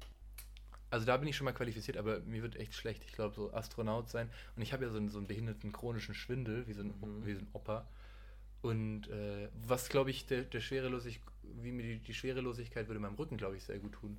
[0.90, 3.04] also da bin ich schon mal qualifiziert, aber mir wird echt schlecht.
[3.06, 4.30] Ich glaube, so Astronaut sein.
[4.56, 7.26] Und ich habe ja so einen, so einen behinderten chronischen Schwindel, wie so ein, Mhm.
[7.26, 7.88] wie so ein Opa.
[8.62, 13.16] Und äh, was, glaube ich, der, der Schwerelosig, wie mir die, die Schwerelosigkeit würde meinem
[13.16, 14.18] Rücken, glaube ich, sehr gut tun.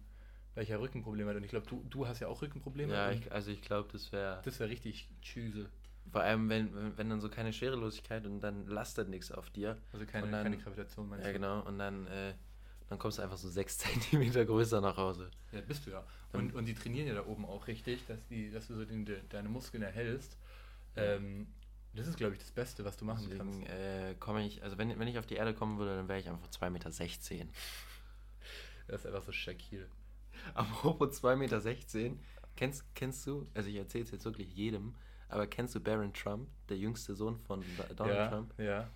[0.54, 1.38] Weil ich ja Rückenprobleme hatte.
[1.38, 2.92] Und ich glaube, du, du hast ja auch Rückenprobleme.
[2.92, 4.40] Ja, ich, also ich glaube, das wäre.
[4.44, 5.70] das wäre richtig tschüse.
[6.10, 9.78] Vor allem, wenn, wenn, wenn dann so keine Schwerelosigkeit und dann lastet nichts auf dir.
[9.92, 11.38] Also keine, dann- keine Gravitation, meinst Ja, du?
[11.38, 11.60] genau.
[11.60, 12.34] Und dann, äh,
[12.88, 15.30] dann kommst du einfach so sechs Zentimeter größer nach Hause.
[15.52, 16.04] Ja, bist du ja.
[16.32, 19.04] Und, und die trainieren ja da oben auch richtig, dass, die, dass du so den,
[19.04, 20.36] de, deine Muskeln erhältst.
[20.96, 21.46] Ähm,
[21.94, 23.70] das ist, glaube ich, das Beste, was du machen Deswegen kannst.
[23.70, 26.28] äh, komme ich, also wenn, wenn ich auf die Erde kommen würde, dann wäre ich
[26.28, 26.90] einfach 2,16 Meter.
[28.88, 29.88] Das ist einfach so Shaquille.
[30.54, 32.16] Apropos 2,16 Meter,
[32.56, 34.94] kennst, kennst du, also ich erzähle es jetzt wirklich jedem,
[35.32, 37.64] aber kennst du Barron Trump, der jüngste Sohn von
[37.96, 38.54] Donald ja, Trump?
[38.58, 38.90] Ja.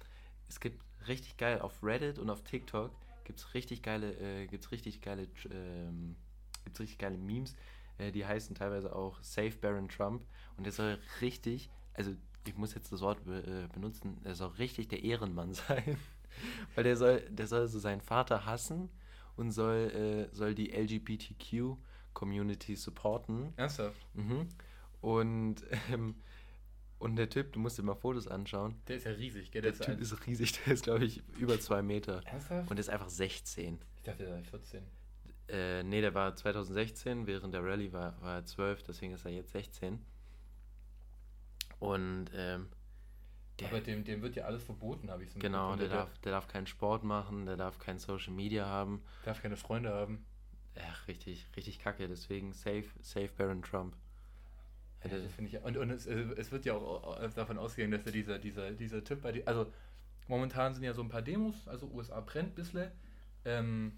[0.49, 2.91] Es gibt richtig geil auf Reddit und auf TikTok
[3.25, 6.15] gibt es richtig geile, äh, gibt's richtig geile, ähm,
[6.65, 7.57] gibt's richtig geile Memes,
[7.99, 10.23] äh, die heißen teilweise auch Save Baron Trump
[10.57, 12.13] und der soll richtig, also
[12.47, 15.97] ich muss jetzt das Wort be äh, benutzen, der soll richtig der Ehrenmann sein,
[16.75, 18.91] weil der soll, der soll so seinen Vater hassen
[19.37, 21.77] und soll, äh, soll die LGBTQ
[22.15, 24.07] Community supporten Ernsthaft?
[24.15, 24.49] mhm.
[25.07, 25.57] Und
[25.93, 26.17] ähm,
[26.99, 28.75] und der Typ, du musst dir mal Fotos anschauen.
[28.89, 29.63] Der ist ja riesig, gell?
[29.63, 32.23] Der Der ist Typ ist riesig, der ist, glaube ich, über zwei Meter.
[32.25, 32.71] Ernsthaft?
[32.71, 33.79] Und ist einfach 16.
[33.99, 34.83] ich dachte, der sei 14.
[35.49, 39.31] Äh, nee, der war 2016, während der Rallye war, war er 12, deswegen ist er
[39.31, 40.01] jetzt 16.
[41.79, 42.69] Und ähm,
[43.61, 45.91] der, Aber dem, dem wird ja alles verboten, habe ich so genau, mitbekommen.
[45.91, 49.03] der darf, der darf keinen Sport machen, der darf kein Social Media haben.
[49.25, 50.25] darf keine Freunde haben.
[50.75, 53.95] Ach, richtig, richtig kacke, deswegen safe, safe Baron Trump.
[55.05, 58.05] Ja, das finde ich, und und es, es wird ja auch äh, davon ausgegangen, dass
[58.07, 59.71] er dieser, dieser, dieser Typ bei die, also
[60.27, 62.91] momentan sind ja so ein paar Demos, also USA brennt ein bisschen.
[63.45, 63.93] Ähm,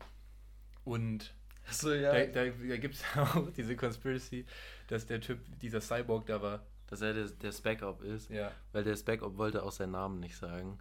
[0.85, 1.33] und
[1.67, 4.45] Achso, da, da, da gibt es auch diese Conspiracy,
[4.89, 6.67] dass der Typ, dieser Cyborg da war.
[6.89, 8.51] Dass er der, der Spec-Op ist, Ja.
[8.73, 10.79] weil der Spec-Op wollte auch seinen Namen nicht sagen.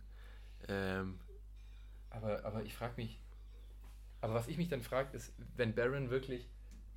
[0.69, 1.19] Ähm,
[2.10, 3.21] Aber, aber ich frage mich,
[4.21, 6.49] aber was ich mich dann frage, ist, wenn Baron wirklich,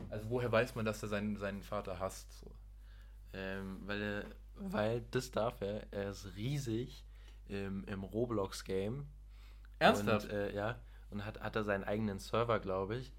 [0.08, 2.32] also woher weiß man, dass er seinen, seinen Vater hasst?
[2.40, 2.50] So.
[3.32, 4.24] Ähm, weil er,
[4.56, 7.04] weil das darf er, er ist riesig
[7.48, 9.06] im, im Roblox-Game.
[9.78, 10.26] Ernsthaft?
[10.26, 10.78] Und, äh, ja,
[11.10, 13.12] und hat, hat er seinen eigenen Server, glaube ich.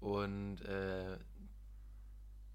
[0.00, 1.18] Und äh,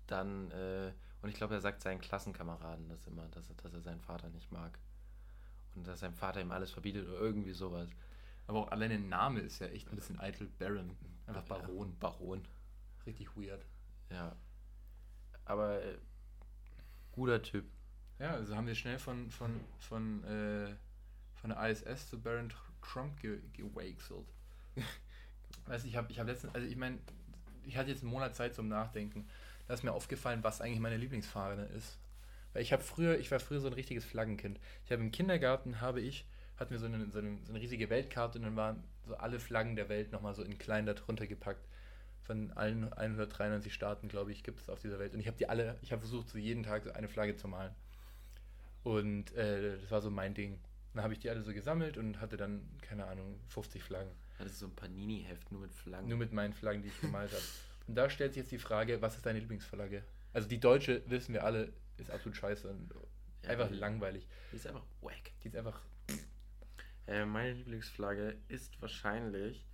[0.07, 3.81] dann, äh, und ich glaube, er sagt seinen Klassenkameraden das immer, dass er, dass er
[3.81, 4.77] seinen Vater nicht mag.
[5.75, 7.89] Und dass sein Vater ihm alles verbietet oder irgendwie sowas.
[8.47, 10.47] aber auch allein der Name ist ja echt ein bisschen eitel.
[10.59, 10.95] Baron.
[11.25, 11.89] Einfach Baron.
[11.89, 12.47] Ja, Baron.
[13.05, 13.65] Richtig weird.
[14.11, 14.35] Ja.
[15.45, 15.97] Aber äh,
[17.13, 17.65] guter Typ.
[18.19, 20.75] Ja, also haben wir schnell von, von, von, äh,
[21.35, 24.27] von der ISS zu Baron Tr- Trump ge gewechselt.
[25.67, 26.99] weißt du, ich habe ich hab letztens, also ich meine,
[27.65, 29.27] ich hatte jetzt einen Monat Zeit zum Nachdenken.
[29.67, 31.97] Da ist mir aufgefallen, was eigentlich meine Lieblingsfahne ist.
[32.53, 34.59] Weil ich habe früher, ich war früher so ein richtiges Flaggenkind.
[34.85, 36.25] Ich habe im Kindergarten, habe ich,
[36.57, 39.39] hatten wir so eine, so, eine, so eine riesige Weltkarte und dann waren so alle
[39.39, 41.65] Flaggen der Welt nochmal so in klein da drunter gepackt.
[42.23, 45.13] Von allen 193 Staaten, glaube ich, gibt es auf dieser Welt.
[45.13, 47.47] Und ich habe die alle, ich habe versucht, so jeden Tag so eine Flagge zu
[47.47, 47.73] malen.
[48.83, 50.59] Und äh, das war so mein Ding.
[50.93, 54.11] Dann habe ich die alle so gesammelt und hatte dann, keine Ahnung, 50 Flaggen.
[54.37, 56.07] Das ist so ein Panini-Heft, nur mit Flaggen.
[56.07, 57.43] Nur mit meinen Flaggen, die ich gemalt habe.
[57.87, 60.03] Und da stellt sich jetzt die Frage, was ist deine Lieblingsflagge?
[60.33, 62.93] Also die deutsche, wissen wir alle, ist absolut scheiße und
[63.43, 64.27] Ja, einfach die- langweilig.
[64.51, 65.31] Die ist einfach wack.
[65.43, 65.81] Die ist einfach,
[67.07, 69.65] Äh, meine Lieblingsflagge ist wahrscheinlich,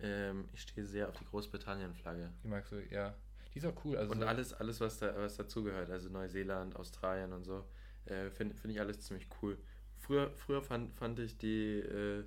[0.00, 2.32] ähm, ich stehe sehr auf die Großbritannien-Flagge.
[2.42, 3.14] die magst du, ja.
[3.52, 3.96] Die ist auch cool.
[3.96, 7.64] Also Und so- alles, alles was, da, was dazugehört, also Neuseeland, Australien und so,
[8.06, 9.56] äh, finde find ich alles ziemlich cool.
[9.98, 12.24] Früher, früher fand, fand ich die, äh,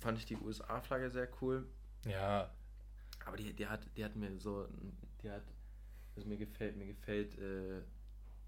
[0.00, 1.66] fand ich die USA-Flagge sehr cool,
[2.06, 2.50] Ja,
[3.24, 4.68] aber die, die hat, die hat mir so,
[5.22, 5.44] die hat,
[6.16, 7.80] also mir gefällt, mir gefällt äh,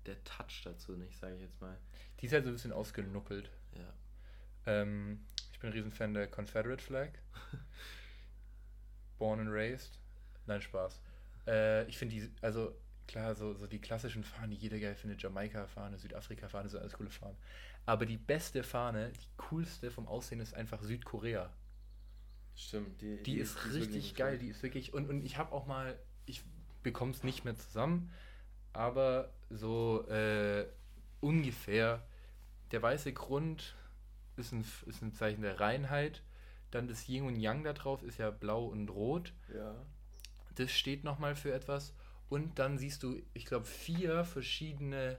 [0.05, 1.77] der Touch dazu nicht, sage ich jetzt mal.
[2.21, 3.51] die ist halt so ein bisschen ausgenuckelt.
[3.75, 3.93] Ja.
[4.67, 5.25] Ähm,
[5.57, 7.09] ich bin ein Riesenfan der Confederate Flag.
[9.19, 9.99] Born and raised.
[10.45, 11.01] Nein, Spaß.
[11.47, 12.77] Äh, ich finde die, also
[13.09, 17.09] klar, so, so die klassischen Fahnen, die jeder geil findet, Jamaika-Fahne, Südafrika-Fahne, sind alles coole
[17.09, 17.39] Fahnen.
[17.87, 21.51] Aber die beste Fahne, die coolste vom Aussehen ist einfach Südkorea.
[22.55, 25.99] Stimmt, die, Die, ist, richtig geil, die ist wirklich, und, und ich habe auch mal,
[26.27, 26.43] ich
[26.83, 28.13] bekomme es nicht mehr zusammen,
[28.75, 30.67] aber so, äh,
[31.21, 32.07] ungefähr.
[32.73, 33.75] Der weiße Grund
[34.37, 36.23] ist ein, ist ein Zeichen der Reinheit.
[36.71, 39.33] Dann das Yin und Yang da drauf ist ja blau und rot.
[39.55, 39.75] Ja.
[40.57, 41.95] Das steht nochmal für etwas.
[42.29, 45.19] Und dann siehst du, ich glaube, vier verschiedene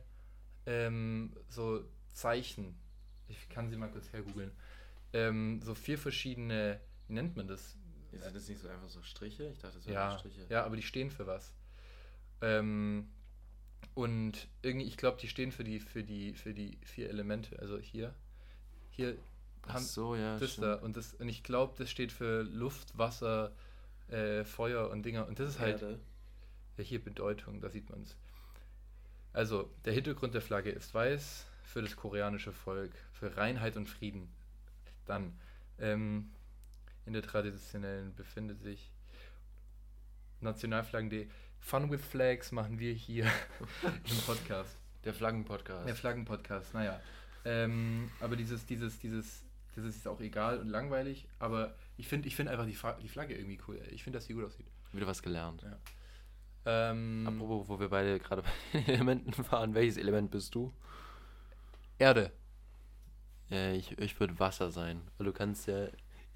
[0.65, 2.75] ähm, so Zeichen.
[3.27, 4.51] Ich kann sie mal kurz hergoogeln.
[5.13, 7.77] Ähm, so vier verschiedene, wie nennt man das?
[8.11, 9.47] Sind das nicht so einfach so Striche?
[9.49, 10.45] Ich dachte, das wären Ja, Striche.
[10.49, 11.53] ja, aber die stehen für was.
[12.41, 13.09] Ähm,
[13.93, 17.57] und irgendwie, ich glaube, die stehen für die, für die, für die vier Elemente.
[17.59, 18.13] Also hier,
[18.97, 19.15] hier
[19.67, 20.37] haben so, ja.
[20.37, 20.67] das stimmt.
[20.67, 23.51] da und das und ich glaube, das steht für Luft, Wasser,
[24.09, 25.27] äh, Feuer und Dinger.
[25.27, 25.99] Und das ist halt Erde.
[26.77, 28.15] ja, hier Bedeutung, da sieht man es.
[29.33, 34.29] Also, der Hintergrund der Flagge ist weiß für das koreanische Volk, für Reinheit und Frieden.
[35.05, 35.37] Dann,
[35.79, 36.31] ähm,
[37.05, 38.91] in der traditionellen befindet sich
[40.41, 41.27] Nationalflaggen.de.
[41.59, 43.25] Fun with Flags machen wir hier
[43.83, 44.75] im Podcast.
[45.03, 45.87] Der Flaggenpodcast.
[45.87, 46.99] Der Flaggenpodcast, naja.
[47.45, 49.43] Ähm, aber dieses, dieses, dieses,
[49.75, 53.09] das ist auch egal und langweilig, aber ich finde ich find einfach die, Fa die
[53.09, 53.77] Flagge irgendwie cool.
[53.77, 53.93] ey.
[53.93, 54.67] Ich finde, dass die gut aussieht.
[54.91, 55.65] Wieder was gelernt.
[56.65, 58.41] Ähm, Apropos, wo wir beide gerade
[58.73, 60.73] bei den Elementen waren, welches Element bist du?
[61.97, 62.31] Erde.
[63.49, 65.01] Ja, ich, ich würde Wasser sein.
[65.17, 65.87] Weil du kannst ja.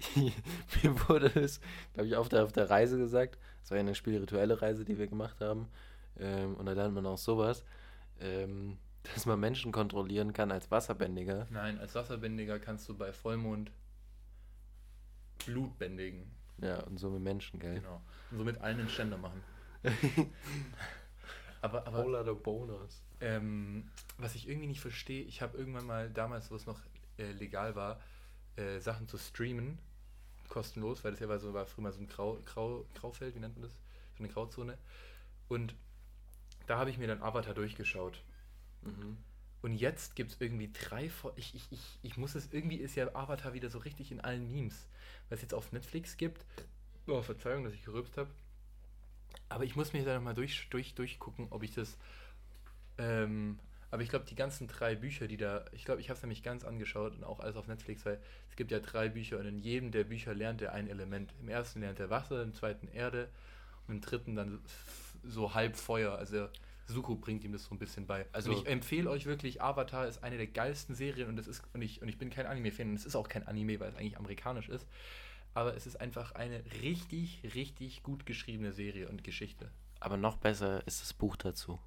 [0.16, 1.60] mir wurde es,
[1.94, 3.38] glaube ich, auf der, auf der Reise gesagt.
[3.60, 5.68] Das war ja eine spirituelle Reise, die wir gemacht haben.
[6.18, 7.64] Ähm, und da lernt man auch sowas,
[8.20, 11.46] ähm, dass man Menschen kontrollieren kann als Wasserbändiger.
[11.50, 13.72] Nein, als Wasserbändiger kannst du bei Vollmond
[15.44, 16.30] Blut bändigen.
[16.58, 17.74] Ja, und so mit Menschen, gell?
[17.74, 18.00] Genau.
[18.30, 19.42] Und somit allen einen Ständer machen.
[21.60, 23.02] aber aber Polar Bonus.
[23.20, 26.80] ähm, was ich irgendwie nicht verstehe, ich habe irgendwann mal damals, wo es noch
[27.18, 28.00] äh, legal war,
[28.56, 29.78] äh, Sachen zu streamen,
[30.48, 33.40] kostenlos, weil das ja war, so, war früher mal so ein Grau, Grau, Graufeld, wie
[33.40, 33.72] nennt man das?
[34.16, 34.78] So eine Grauzone.
[35.48, 35.74] Und
[36.66, 38.22] da habe ich mir dann Avatar durchgeschaut.
[38.82, 39.16] Mhm.
[39.62, 42.96] Und jetzt gibt es irgendwie drei Fol- ich, ich, ich, ich muss es, irgendwie ist
[42.96, 44.88] ja Avatar wieder so richtig in allen Memes.
[45.28, 46.44] Was es jetzt auf Netflix gibt.
[47.06, 48.30] Oh, Verzeihung, dass ich gerülpst habe.
[49.48, 51.96] Aber ich muss mir da nochmal durch, durch, durchgucken, ob ich das.
[52.98, 53.58] Ähm,
[53.90, 55.64] aber ich glaube, die ganzen drei Bücher, die da.
[55.72, 58.56] Ich glaube, ich habe es nämlich ganz angeschaut und auch alles auf Netflix, weil es
[58.56, 61.32] gibt ja drei Bücher und in jedem der Bücher lernt er ein Element.
[61.40, 63.28] Im ersten lernt er Wasser, im zweiten Erde
[63.86, 64.60] und im dritten dann
[65.22, 66.16] so halb Feuer.
[66.16, 66.48] Also
[66.86, 68.26] Suko bringt ihm das so ein bisschen bei.
[68.32, 71.62] Also Also- ich empfehle euch wirklich, Avatar ist eine der geilsten Serien und das ist
[71.72, 73.96] und ich und ich bin kein Anime-Fan und es ist auch kein Anime, weil es
[73.96, 74.86] eigentlich amerikanisch ist.
[75.54, 79.70] Aber es ist einfach eine richtig, richtig gut geschriebene Serie und Geschichte.
[80.00, 81.78] Aber noch besser ist das Buch dazu.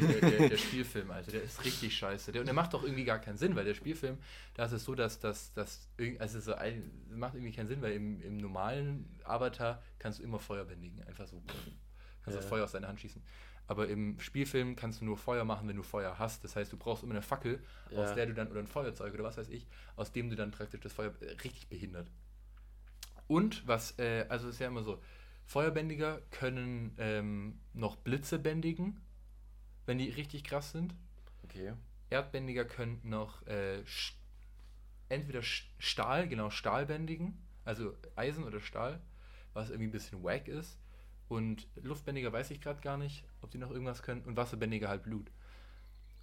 [0.00, 2.30] Nee, Der, der, der Spielfilm, Alter, der ist richtig scheiße.
[2.30, 4.18] Der, und der macht doch irgendwie gar keinen Sinn, weil der Spielfilm,
[4.54, 5.52] da ist es so, dass das,
[5.98, 10.20] irg- also so ein, das macht irgendwie keinen Sinn, weil im, im normalen Avatar kannst
[10.20, 11.42] du immer Feuer bändigen, einfach so.
[12.22, 12.40] Kannst Ja.
[12.40, 13.22] das Feuer aus deiner Hand schießen.
[13.66, 16.42] Aber im Spielfilm kannst du nur Feuer machen, wenn du Feuer hast.
[16.42, 18.14] Das heißt, du brauchst immer eine Fackel, aus Ja.
[18.14, 20.80] der du dann, oder ein Feuerzeug oder was weiß ich, aus dem du dann praktisch
[20.80, 22.10] das Feuer äh, richtig behindert.
[23.28, 25.00] Und was, äh, also ist ja immer so,
[25.46, 29.00] Feuerbändiger können ähm, noch Blitze bändigen,
[29.86, 30.94] wenn die richtig krass sind.
[31.44, 31.74] Okay.
[32.10, 33.84] Erdbändiger können noch äh,
[35.08, 39.00] entweder Stahl, genau Stahl bändigen, also Eisen oder Stahl,
[39.52, 40.78] was irgendwie ein bisschen wack ist.
[41.30, 44.22] Und Luftbändiger weiß ich gerade gar nicht, ob die noch irgendwas können.
[44.22, 45.30] Und Wasserbändiger halt Blut.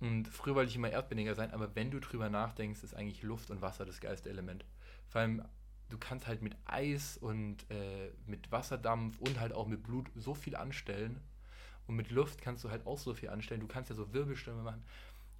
[0.02, 3.50] Und früher wollte ich immer Erdbändiger sein, aber wenn du drüber nachdenkst, ist eigentlich Luft
[3.50, 4.65] und Wasser das geilste Element.
[5.08, 5.46] Vor allem,
[5.89, 10.34] du kannst halt mit Eis und äh, mit Wasserdampf und halt auch mit Blut so
[10.34, 11.22] viel anstellen.
[11.88, 13.62] Und mit Luft kannst du halt auch so viel anstellen.
[13.62, 14.84] Du kannst ja so Wirbelstürme machen.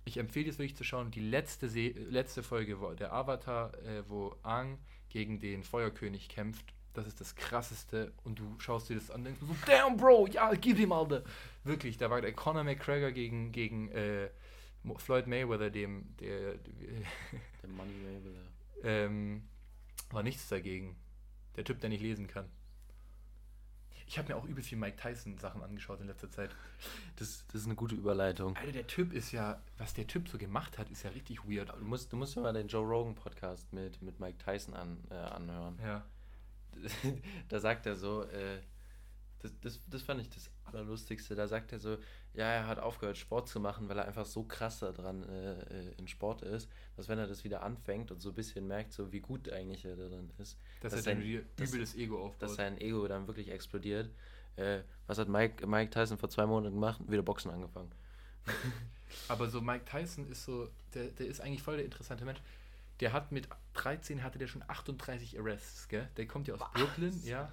[0.06, 4.10] Ich empfehle dir es wirklich zu schauen, die letzte, Se letzte Folge, der Avatar, äh,
[4.10, 6.74] wo Aang gegen den Feuerkönig kämpft.
[6.98, 10.28] Das ist das krasseste und du schaust dir das an und denkst so, damn Bro,
[10.28, 11.24] ja, gib ihm Alter.
[11.64, 14.30] Wirklich, da war der Conor McGregor gegen, gegen äh,
[14.98, 16.56] Floyd Mayweather, dem, der,
[17.62, 18.48] Der Money Mayweather.
[18.84, 19.44] ähm,
[20.10, 20.96] war nichts dagegen.
[21.56, 22.50] Der Typ, der nicht lesen kann.
[24.08, 26.50] Ich habe mir auch übel viel Mike Tyson Sachen angeschaut in letzter Zeit.
[27.18, 28.56] Das, das ist eine gute Überleitung.
[28.58, 31.70] Alter, der Typ ist ja, was der Typ so gemacht hat, ist ja richtig weird.
[31.78, 35.04] Du musst, du musst dir mal den Joe Rogan Podcast mit, mit Mike Tyson an,
[35.12, 35.78] äh, anhören.
[35.84, 36.04] Ja.
[37.50, 38.60] da sagt er so, äh,
[39.40, 41.98] das, das, das fand ich das Allerlustigste, da sagt er so,
[42.34, 45.94] ja, er hat aufgehört Sport zu machen, weil er einfach so krass daran äh, äh,
[45.98, 49.12] in Sport ist, dass wenn er das wieder anfängt und so ein bisschen merkt, so
[49.12, 52.42] wie gut eigentlich er darin ist, Dass Dass er dann sein- das Ego aufbaut.
[52.42, 54.10] dass sein Ego dann wirklich explodiert.
[54.56, 57.00] Äh, was hat Mike, Mike Tyson vor zwei Monaten gemacht?
[57.08, 57.92] Wieder Boxen angefangen.
[59.28, 62.40] Aber so Mike Tyson ist so, der, der ist eigentlich voll der interessante Mensch.
[63.00, 66.10] Der hat mit 13 hatte der schon 38 Arrests, gell?
[66.18, 66.72] Der kommt ja aus Was?
[66.72, 67.52] Brooklyn, ja.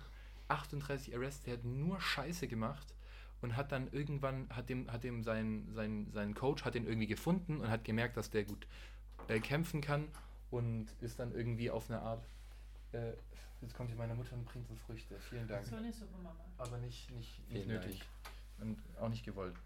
[0.48, 2.94] 38 Arrests, der hat nur Scheiße gemacht
[3.42, 7.06] und hat dann irgendwann, hat dem, hat dem sein, sein, sein Coach hat den irgendwie
[7.06, 8.66] gefunden und hat gemerkt, dass der gut
[9.28, 10.08] äh, kämpfen kann
[10.50, 12.24] und ist dann irgendwie auf eine Art.
[12.92, 13.12] Äh,
[13.60, 15.18] jetzt kommt hier meine Mutter und bringt so Früchte.
[15.20, 15.66] Vielen Dank.
[15.66, 16.36] So eine Suppe, Mama.
[16.58, 18.02] Aber nicht, nicht, nicht Vielen nötig.
[18.60, 19.56] Und auch nicht gewollt.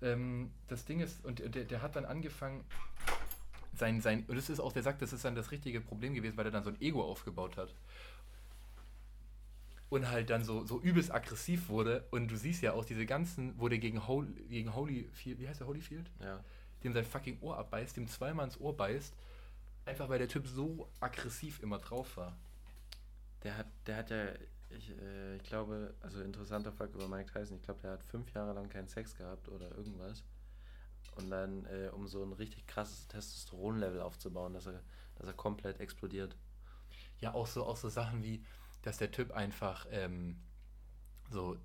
[0.00, 2.64] Ähm, das Ding ist, und der, der hat dann angefangen,
[3.74, 6.36] sein, sein, und das ist auch, der sagt, das ist dann das richtige Problem gewesen,
[6.36, 7.74] weil er dann so ein Ego aufgebaut hat.
[9.88, 12.06] Und halt dann so, so übelst aggressiv wurde.
[12.10, 15.60] Und du siehst ja auch diese ganzen, wo der gegen, Hol, gegen Holyfield, wie heißt
[15.60, 16.10] der Holyfield?
[16.20, 16.42] Ja.
[16.82, 19.14] Dem sein fucking Ohr abbeißt, dem zweimal ins Ohr beißt.
[19.84, 22.36] Einfach weil der Typ so aggressiv immer drauf war.
[23.42, 24.28] Der hat, der hat ja,
[24.70, 28.32] ich, äh, ich glaube, also interessanter Fakt über Mike Tyson, ich glaube, der hat fünf
[28.32, 30.22] Jahre lang keinen Sex gehabt oder irgendwas.
[31.16, 34.82] Und dann, äh, um so ein richtig krasses Testosteronlevel aufzubauen, dass er,
[35.16, 36.36] dass er komplett explodiert.
[37.20, 38.44] Ja, auch so, auch so Sachen wie,
[38.82, 40.36] dass der Typ einfach ähm,
[41.30, 41.56] so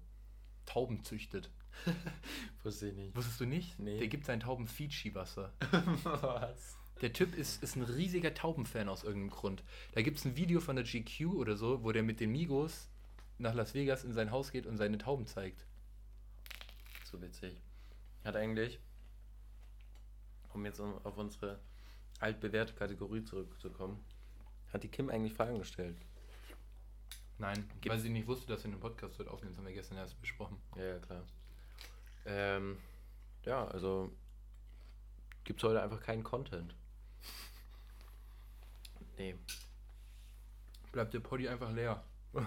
[0.65, 1.49] Tauben züchtet.
[2.63, 3.15] Wusste ich nicht.
[3.15, 3.79] Wusstest du nicht?
[3.79, 3.99] Nee.
[3.99, 5.53] Der gibt seinen Tauben Fiji-Wasser.
[6.03, 6.77] Was?
[7.01, 9.63] Der Typ ist, ist ein riesiger Taubenfan aus irgendeinem Grund.
[9.93, 12.89] Da gibt es ein Video von der GQ oder so, wo der mit den Migos
[13.37, 15.65] nach Las Vegas in sein Haus geht und seine Tauben zeigt.
[17.05, 17.55] So witzig.
[18.23, 18.79] Hat eigentlich,
[20.57, 21.59] um jetzt auf unsere
[22.19, 24.03] altbewährte Kategorie zurückzukommen,
[24.73, 25.95] hat die Kim eigentlich Fragen gestellt.
[27.37, 29.51] Nein, Gibt's- weil sie nicht wusste, dass sie einen Podcast heute aufnehmen.
[29.51, 30.57] Das haben wir gestern erst besprochen.
[30.75, 31.23] Ja, ja, klar.
[32.25, 32.77] Ähm,
[33.45, 34.11] ja, also
[35.43, 36.75] gibt es heute einfach keinen Content.
[39.17, 39.35] Nee.
[40.91, 42.03] Bleibt der Poddy einfach leer.
[42.33, 42.43] Ihr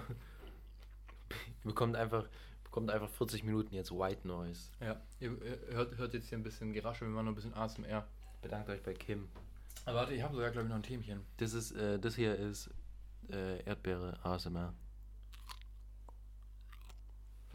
[1.64, 2.28] bekommt einfach,
[2.70, 4.70] bekommt einfach 40 Minuten jetzt White Noise.
[4.80, 5.36] Ja, ihr
[5.70, 8.06] hört, hört jetzt hier ein bisschen Geraschel, wir machen noch ein bisschen ASMR.
[8.42, 9.28] Bedankt euch bei Kim.
[9.84, 11.24] Aber warte, ich habe sogar, glaube ich, noch ein Themchen.
[11.38, 12.70] Das ist, äh, das hier ist
[13.30, 14.72] äh, Erdbeere ASMR.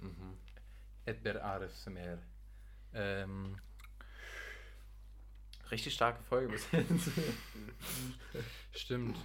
[0.02, 0.38] Mhm.
[1.06, 2.20] Edber ASMR.
[2.94, 3.56] Ähm,
[5.72, 7.10] Richtig starke Folge bis jetzt.
[8.76, 9.18] Stimmt.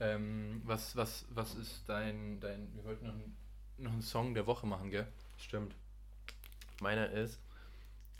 [0.00, 3.36] Ähm, was, was, was ist dein, dein, wir wollten noch, einen-
[3.78, 5.06] noch einen Song der Woche machen, gell?
[5.36, 5.74] Stimmt.
[6.80, 7.40] Meiner ist,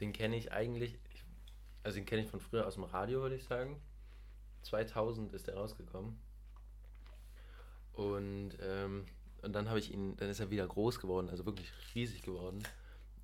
[0.01, 1.25] den kenne ich eigentlich, ich-
[1.83, 3.81] also den kenne ich von früher aus dem Radio, würde ich sagen.
[4.62, 6.18] 2000 ist der rausgekommen.
[7.92, 9.07] Und, ähm,
[9.42, 12.62] und dann habe ich ihn, dann ist er wieder groß geworden, also wirklich riesig geworden,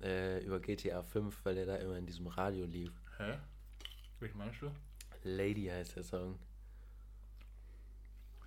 [0.01, 2.91] äh, über GTA 5, weil der da immer in diesem Radio lief.
[3.17, 3.37] Hä?
[4.19, 4.71] Welchen meinst du?
[5.23, 6.37] Lady heißt der Song.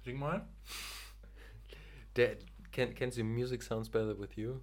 [0.04, 0.46] Sing mal.
[2.16, 2.36] Der,
[2.78, 4.60] kenn, kennst du Music Sounds Better With You?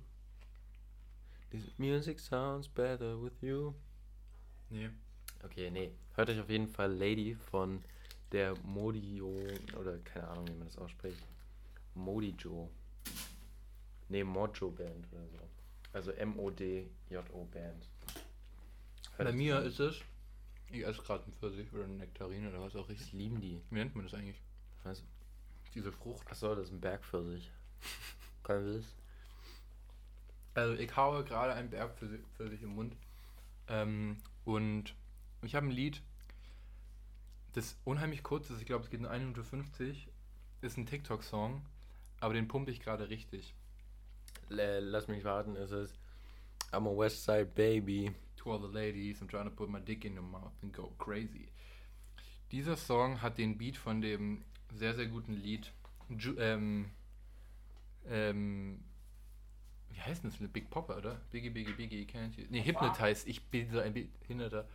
[1.51, 3.73] Dieses Music Sounds Better With You.
[4.69, 4.89] Nee.
[5.43, 5.91] Okay, nee.
[6.13, 7.84] Hört euch auf jeden Fall Lady von
[8.32, 9.36] der Modio,
[9.78, 11.21] oder keine Ahnung, wie man das ausspricht.
[11.93, 12.69] Modijo.
[14.08, 15.39] Nee, Mojo Band oder so.
[15.91, 17.89] Also M-O-D-J-O Band.
[19.17, 20.01] Hört Bei mir das ist es,
[20.71, 22.95] ich esse gerade einen Pfirsich oder eine Nektarine oder was auch an.
[22.95, 23.62] Ich lieben die.
[23.69, 24.41] Wie nennt man das eigentlich?
[24.84, 25.04] Was?
[25.73, 26.25] Diese Frucht.
[26.30, 27.51] Achso, das ist ein Bergpfirsich.
[28.43, 28.85] Kann das?
[30.53, 32.95] Also ich habe gerade einen Berg für, für sich im Mund.
[33.67, 34.95] Ähm, und
[35.41, 36.01] ich habe ein Lied,
[37.53, 40.07] das unheimlich kurz ist, ich glaube es geht nur 1 Minute 50,
[40.61, 41.65] ist ein TikTok-Song,
[42.19, 43.53] aber den pumpe ich gerade richtig.
[44.49, 45.97] Lass mich warten, es ist
[46.71, 48.11] I'm a West Side Baby.
[48.38, 50.93] To all the ladies, I'm trying to put my dick in your mouth and go
[50.97, 51.47] crazy.
[52.51, 55.71] Dieser Song hat den Beat von dem sehr, sehr guten Lied.
[56.09, 56.91] Ju ähm,
[58.09, 58.83] ähm,
[59.89, 60.49] wie heißt denn das?
[60.51, 61.21] Big Popper, oder?
[61.31, 62.45] Biggie, Biggie, Biggie, can't you?
[62.49, 63.27] Nee, Hypnotize.
[63.27, 64.67] Ich bin so ein Behinderter.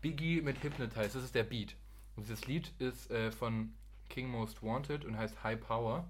[0.00, 1.76] Biggie mit Hypnotize, das ist der Beat.
[2.16, 3.72] Und dieses Lied ist äh, von
[4.08, 6.08] King Most Wanted und heißt High Power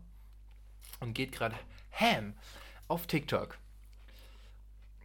[1.00, 1.56] und geht gerade
[1.92, 2.34] ham
[2.88, 3.58] auf TikTok.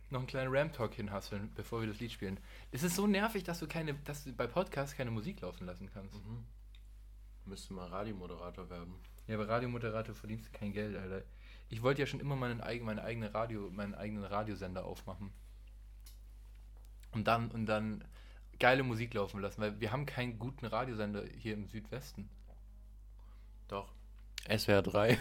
[0.10, 2.40] Noch einen kleinen Ram-Talk hinhasseln, bevor wir das Lied spielen.
[2.72, 5.90] Es ist so nervig, dass du keine, dass du bei Podcasts keine Musik laufen lassen
[5.94, 6.16] kannst.
[6.16, 6.46] Mhm.
[7.46, 8.96] Müsste mal Radiomoderator werden.
[9.28, 11.24] Ja, aber Radiomoderator verdienst du kein Geld, Alter.
[11.70, 15.32] Ich wollte ja schon immer meinen, eigen, meine eigene Radio, meinen eigenen Radiosender aufmachen.
[17.12, 18.04] Und dann, und dann
[18.60, 22.30] geile Musik laufen lassen, weil wir haben keinen guten Radiosender hier im Südwesten.
[23.68, 23.92] Doch.
[24.48, 25.18] SWR 3.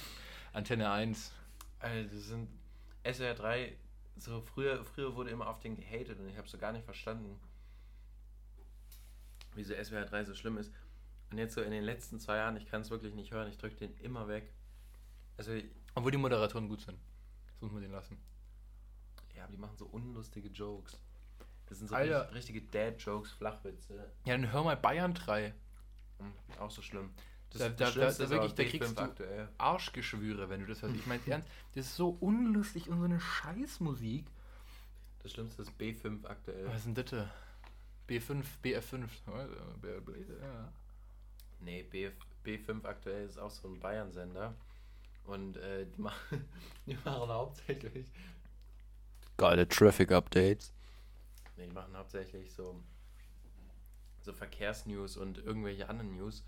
[0.52, 1.32] Antenne 1.
[1.78, 2.48] Also das sind
[3.04, 3.76] SWR 3,
[4.16, 7.38] so früher, früher wurde immer auf den gehatet und ich habe so gar nicht verstanden,
[9.54, 10.72] wieso SWR 3 so schlimm ist.
[11.30, 13.58] Und jetzt so in den letzten zwei Jahren, ich kann es wirklich nicht hören, ich
[13.58, 14.52] drücke den immer weg.
[15.36, 15.52] Also,
[15.94, 16.98] Obwohl die Moderatoren gut sind.
[17.46, 18.18] Das muss man den lassen.
[19.36, 20.98] ja, aber die machen so unlustige Jokes.
[21.66, 22.22] Das sind so Alter.
[22.34, 23.94] richtig, richtige Dad-Jokes, Flachwitze.
[24.24, 25.54] Ja, dann hör mal Bayern 3.
[26.18, 27.10] Hm, Auch so schlimm.
[27.50, 29.48] Das, Da- das da- da- Schlimmste da ist wirklich, aber da B5 kriegst du- aktuell.
[29.58, 30.94] Arschgeschwüre, wenn du das hörst.
[30.96, 34.26] Ich meine ernst, das ist so unlustig und so eine Scheißmusik.
[35.22, 36.66] Das Schlimmste ist B5 aktuell.
[36.66, 37.26] Was ist denn das?
[38.08, 39.08] B5, BF5.
[40.42, 40.72] Ja.
[41.60, 42.10] Nee, B,
[42.44, 44.54] B5 aktuell ist auch so ein Bayern-Sender.
[45.24, 46.44] Und äh, die, machen,
[46.86, 48.06] die machen hauptsächlich.
[49.36, 50.72] Geile Traffic-Updates.
[51.56, 52.82] Nee, die machen hauptsächlich so,
[54.22, 56.44] so Verkehrsnews und irgendwelche anderen News.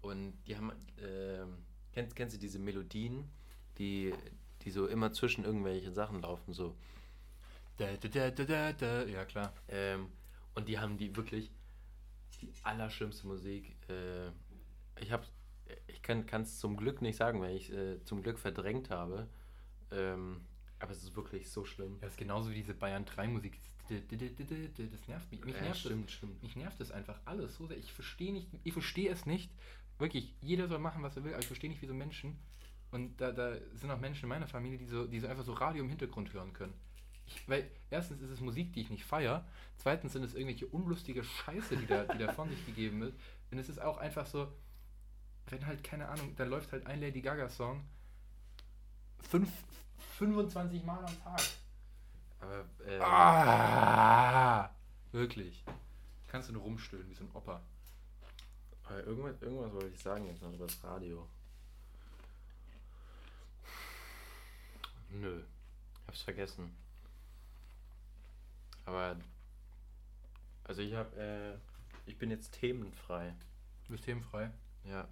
[0.00, 0.72] Und die haben.
[1.00, 3.28] ähm, kennst, kennst du diese Melodien,
[3.78, 4.14] die,
[4.62, 6.52] die so immer zwischen irgendwelchen Sachen laufen?
[6.52, 6.76] So.
[7.78, 9.04] Da, da, da, da.
[9.04, 9.52] Ja, klar.
[9.68, 10.08] Ähm,
[10.54, 11.50] und die haben die wirklich
[12.40, 13.76] die allerschlimmste Musik.
[13.88, 14.28] Äh,
[15.00, 15.24] ich habe,
[16.26, 19.28] kann es zum Glück nicht sagen, weil ich äh, zum Glück verdrängt habe.
[19.90, 20.40] Ähm,
[20.78, 21.94] aber es ist wirklich so schlimm.
[21.94, 23.58] Ja, das ist genauso wie diese Bayern 3 Musik.
[23.88, 25.44] Das nervt mich.
[25.44, 26.12] Mich Ja, nervt stimmt, das.
[26.12, 26.42] stimmt.
[26.42, 27.78] Mich nervt das einfach alles so sehr.
[27.78, 29.50] Ich verstehe nicht, ich verstehe es nicht.
[29.98, 32.38] Wirklich, jeder soll machen, was er will, aber ich verstehe nicht, wie so Menschen.
[32.90, 35.52] Und da, da sind auch Menschen in meiner Familie, die so, die so einfach so
[35.52, 36.74] Radio im Hintergrund hören können.
[37.26, 39.46] Ich, weil erstens ist es Musik, die ich nicht feiere.
[39.76, 43.14] Zweitens sind es irgendwelche unlustige Scheiße, die da, die da von sich gegeben wird.
[43.50, 44.48] Und es ist auch einfach so,
[45.50, 47.82] wenn halt, keine Ahnung, da läuft halt ein Lady Gaga-Song
[49.28, 49.50] fünf,
[50.18, 51.40] 25 Mal am Tag.
[52.40, 54.70] Aber äh, Ah!
[55.12, 55.64] Wirklich.
[56.28, 57.60] Kannst du nur rumstöhnen wie so ein Opa.
[59.06, 61.26] irgendwas, irgendwas wollte ich sagen jetzt noch über das Radio.
[65.10, 66.76] Nö, ich hab's vergessen.
[68.84, 69.16] Aber
[70.64, 71.54] also ich hab, äh,
[72.04, 73.34] ich bin jetzt themenfrei.
[73.86, 74.50] Du bist themenfrei.
[74.84, 75.08] Ja.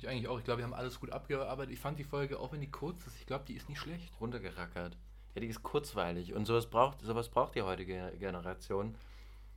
[0.00, 0.38] Ich eigentlich auch.
[0.38, 1.74] Ich glaube, wir haben alles gut abgearbeitet.
[1.74, 4.12] Ich fand die Folge, auch wenn die kurz ist, ich glaube, die ist nicht schlecht.
[4.20, 4.96] runtergerackert.
[5.34, 8.96] Ja, die ist kurzweilig und sowas braucht, sowas braucht die heutige Generation.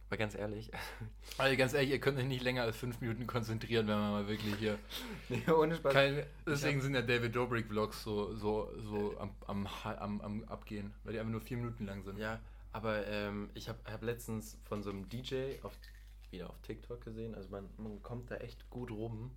[0.10, 0.70] Weil ganz ehrlich,
[1.38, 4.28] Also ganz ehrlich, ihr könnt euch nicht länger als fünf Minuten konzentrieren, wenn man mal
[4.28, 4.78] wirklich hier.
[5.30, 5.94] nee, ohne Spaß.
[5.94, 10.94] Keine, deswegen sind ja David Dobrik Vlogs so, so, so am, am, am, am Abgehen,
[11.04, 12.20] weil die einfach nur vier Minuten lang sind.
[12.20, 12.40] Ja,
[12.74, 15.76] aber ähm, ich habe hab letztens von so einem DJ auf,
[16.30, 19.32] wieder auf TikTok gesehen, also man, man kommt da echt gut rum,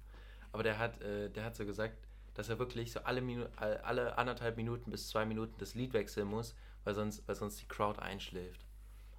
[0.57, 1.99] aber der hat, äh, der hat so gesagt,
[2.33, 5.93] dass er wirklich so alle, Minu all- alle anderthalb Minuten bis zwei Minuten das Lied
[5.93, 8.65] wechseln muss, weil sonst, weil sonst die Crowd einschläft.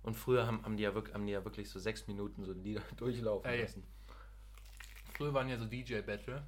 [0.02, 2.54] Und früher haben, haben, die ja wirklich, haben die ja wirklich so sechs Minuten so
[2.54, 3.62] Lieder durchlaufen Ey.
[3.62, 3.84] lassen.
[5.14, 6.44] Früher waren ja so DJ-Battle.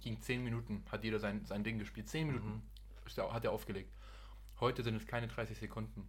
[0.00, 2.08] Ging zehn Minuten, hat jeder sein, sein Ding gespielt.
[2.08, 2.62] Zehn Minuten
[3.18, 3.32] Mhm.
[3.32, 3.92] hat er aufgelegt.
[4.60, 6.08] Heute sind es keine 30 Sekunden.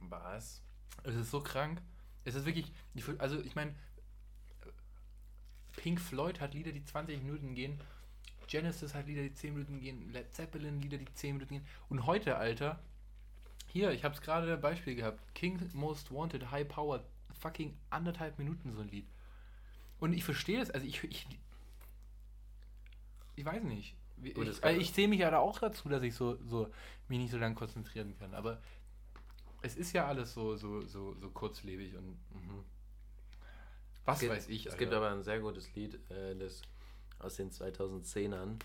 [0.00, 0.62] Was?
[1.04, 1.80] Es ist so krank.
[2.24, 2.70] Es ist wirklich,
[3.16, 3.74] also ich meine,
[5.76, 7.78] Pink Floyd hat Lieder, die 20 Minuten gehen.
[8.46, 10.12] Genesis hat Lieder, die 10 Minuten gehen.
[10.12, 11.66] Led Zeppelin Lieder, die 10 Minuten gehen.
[11.88, 12.80] Und heute, Alter,
[13.68, 15.20] hier, ich habe es gerade ein Beispiel gehabt.
[15.34, 17.04] King Most Wanted, High Power,
[17.40, 19.06] fucking anderthalb Minuten so ein Lied.
[20.00, 21.26] Und ich verstehe das, also ich, ich,
[23.36, 23.94] ich weiß nicht.
[24.34, 26.70] Gut, ich gab- ich zähle mich ja da auch dazu, dass ich so, so
[27.08, 28.34] mich nicht so lange konzentrieren kann.
[28.34, 28.60] Aber
[29.62, 32.64] es ist ja alles so, so, so, so kurzlebig und Mhm.
[34.04, 34.66] Was es gibt, weiß ich.
[34.66, 34.78] Es Alter.
[34.84, 36.62] gibt aber ein sehr gutes Lied, äh, das
[37.18, 38.58] aus den 2010ern.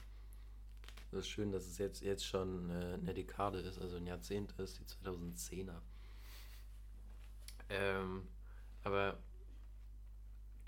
[1.11, 4.51] Das ist schön, dass es jetzt, jetzt schon äh, eine Dekade ist, also ein Jahrzehnt
[4.59, 5.79] ist, die 2010er.
[7.69, 8.27] Ähm,
[8.83, 9.17] aber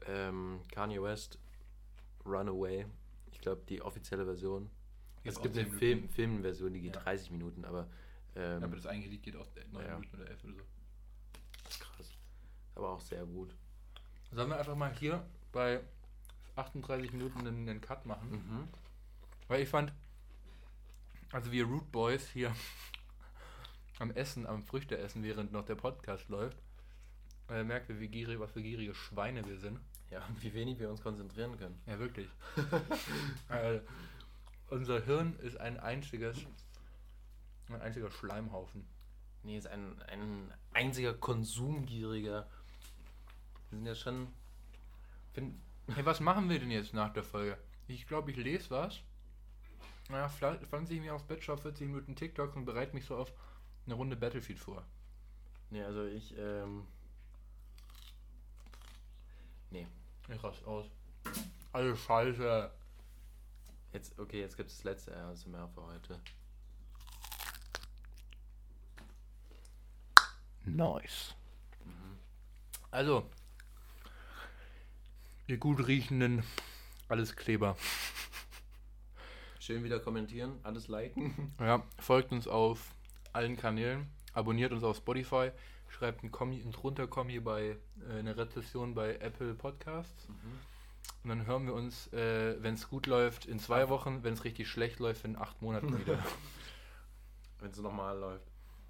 [0.05, 1.37] ähm, Kanye West,
[2.25, 2.85] Runaway,
[3.31, 4.69] ich glaube die offizielle Version.
[5.23, 5.77] Geht es auch gibt 10 eine.
[5.77, 7.01] Film, Filmversion, die geht Ja.
[7.01, 7.87] 30 Minuten, aber,
[8.35, 9.97] ähm, Ja, aber das eigentliche Lied geht auch 9 Ja.
[9.99, 10.59] Minuten oder 11 oder so.
[11.79, 12.11] krass.
[12.75, 13.53] Aber auch sehr gut.
[14.31, 15.81] Sollen wir einfach mal hier bei
[16.55, 18.31] 38 Minuten einen, einen Cut machen?
[18.31, 18.67] Mhm.
[19.47, 19.93] Weil ich fand,
[21.31, 22.53] also wir Root Boys hier
[23.99, 26.57] am Essen, am Früchte essen, während noch der Podcast läuft,
[27.49, 29.79] äh, merkt ihr, wie gierig, was für gierige Schweine wir sind.
[30.11, 31.81] Ja, und wie wenig wir uns konzentrieren können.
[31.85, 32.27] Ja, wirklich.
[33.49, 33.79] äh,
[34.69, 36.37] unser Hirn ist ein einziges,
[37.69, 38.85] ein einziger Schleimhaufen.
[39.43, 42.49] Nee, ist ein, ein einziger konsumgieriger.
[43.69, 44.27] Wir sind ja schon.
[45.33, 45.55] Find,
[45.89, 47.57] Hey, was machen wir denn jetzt nach der Folge?
[47.87, 48.99] Ich glaube, ich lese was.
[50.09, 50.29] Naja,
[50.89, 53.31] ich mich aufs Bett, schaue 40 Minuten TikToks und bereite mich so auf
[53.85, 54.83] eine Runde Battlefield vor.
[55.69, 56.85] nee, also ich, ähm.
[59.71, 59.87] Nee.
[60.27, 60.85] Ich raste aus.
[61.71, 62.71] Alles scheiße.
[63.93, 66.19] Jetzt, okay, jetzt gibt es das letzte ASMR für heute.
[70.65, 71.33] Nice.
[72.91, 73.29] Also,
[75.47, 76.43] ihr gut riechenden
[77.07, 77.77] Alleskleber.
[79.59, 81.53] Schön wieder kommentieren, alles liken.
[81.59, 82.91] Ja, folgt uns auf
[83.31, 85.51] allen Kanälen, abonniert uns auf Spotify,
[85.87, 87.77] schreibt ein Kommi, ein drunter Kommi bei
[88.09, 90.27] äh, eine Rezession bei Apple Podcasts.
[91.23, 94.43] Und dann hören wir uns, äh, wenn es gut läuft, in zwei Wochen, wenn es
[94.43, 96.19] richtig schlecht läuft, in acht Monaten wieder.
[97.59, 98.45] Wenn es normal läuft.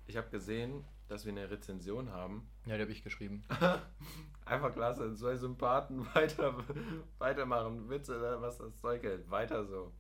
[0.08, 2.48] Ich habe gesehen, dass wir eine Rezension haben.
[2.66, 3.44] ja, die habe ich geschrieben.
[4.46, 6.56] Einfach klasse, zwei Sympathen weiter,
[7.18, 7.90] weitermachen.
[7.90, 9.30] Witze, ne, was das Zeug hält.
[9.30, 9.92] Weiter so.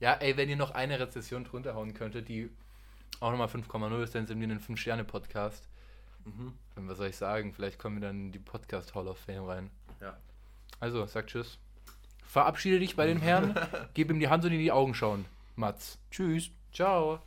[0.00, 2.50] Ja, ey, wenn ihr noch eine Rezession drunter hauen könntet, die
[3.20, 5.68] auch nochmal 5,0 ist, dann sind wir ein 5-Sterne-Podcast.
[6.24, 6.52] Mhm.
[6.76, 7.52] Und was soll ich sagen?
[7.52, 9.70] Vielleicht kommen wir dann in die Podcast Hall of Fame rein.
[10.00, 10.16] Ja.
[10.80, 11.58] Also, sag Tschüss.
[12.26, 13.54] Verabschiede dich bei den Herren,
[13.94, 15.24] gib ihm die Hand und in die Augen schauen.
[15.54, 15.98] Mats.
[16.10, 16.50] Tschüss.
[16.72, 17.20] Ciao.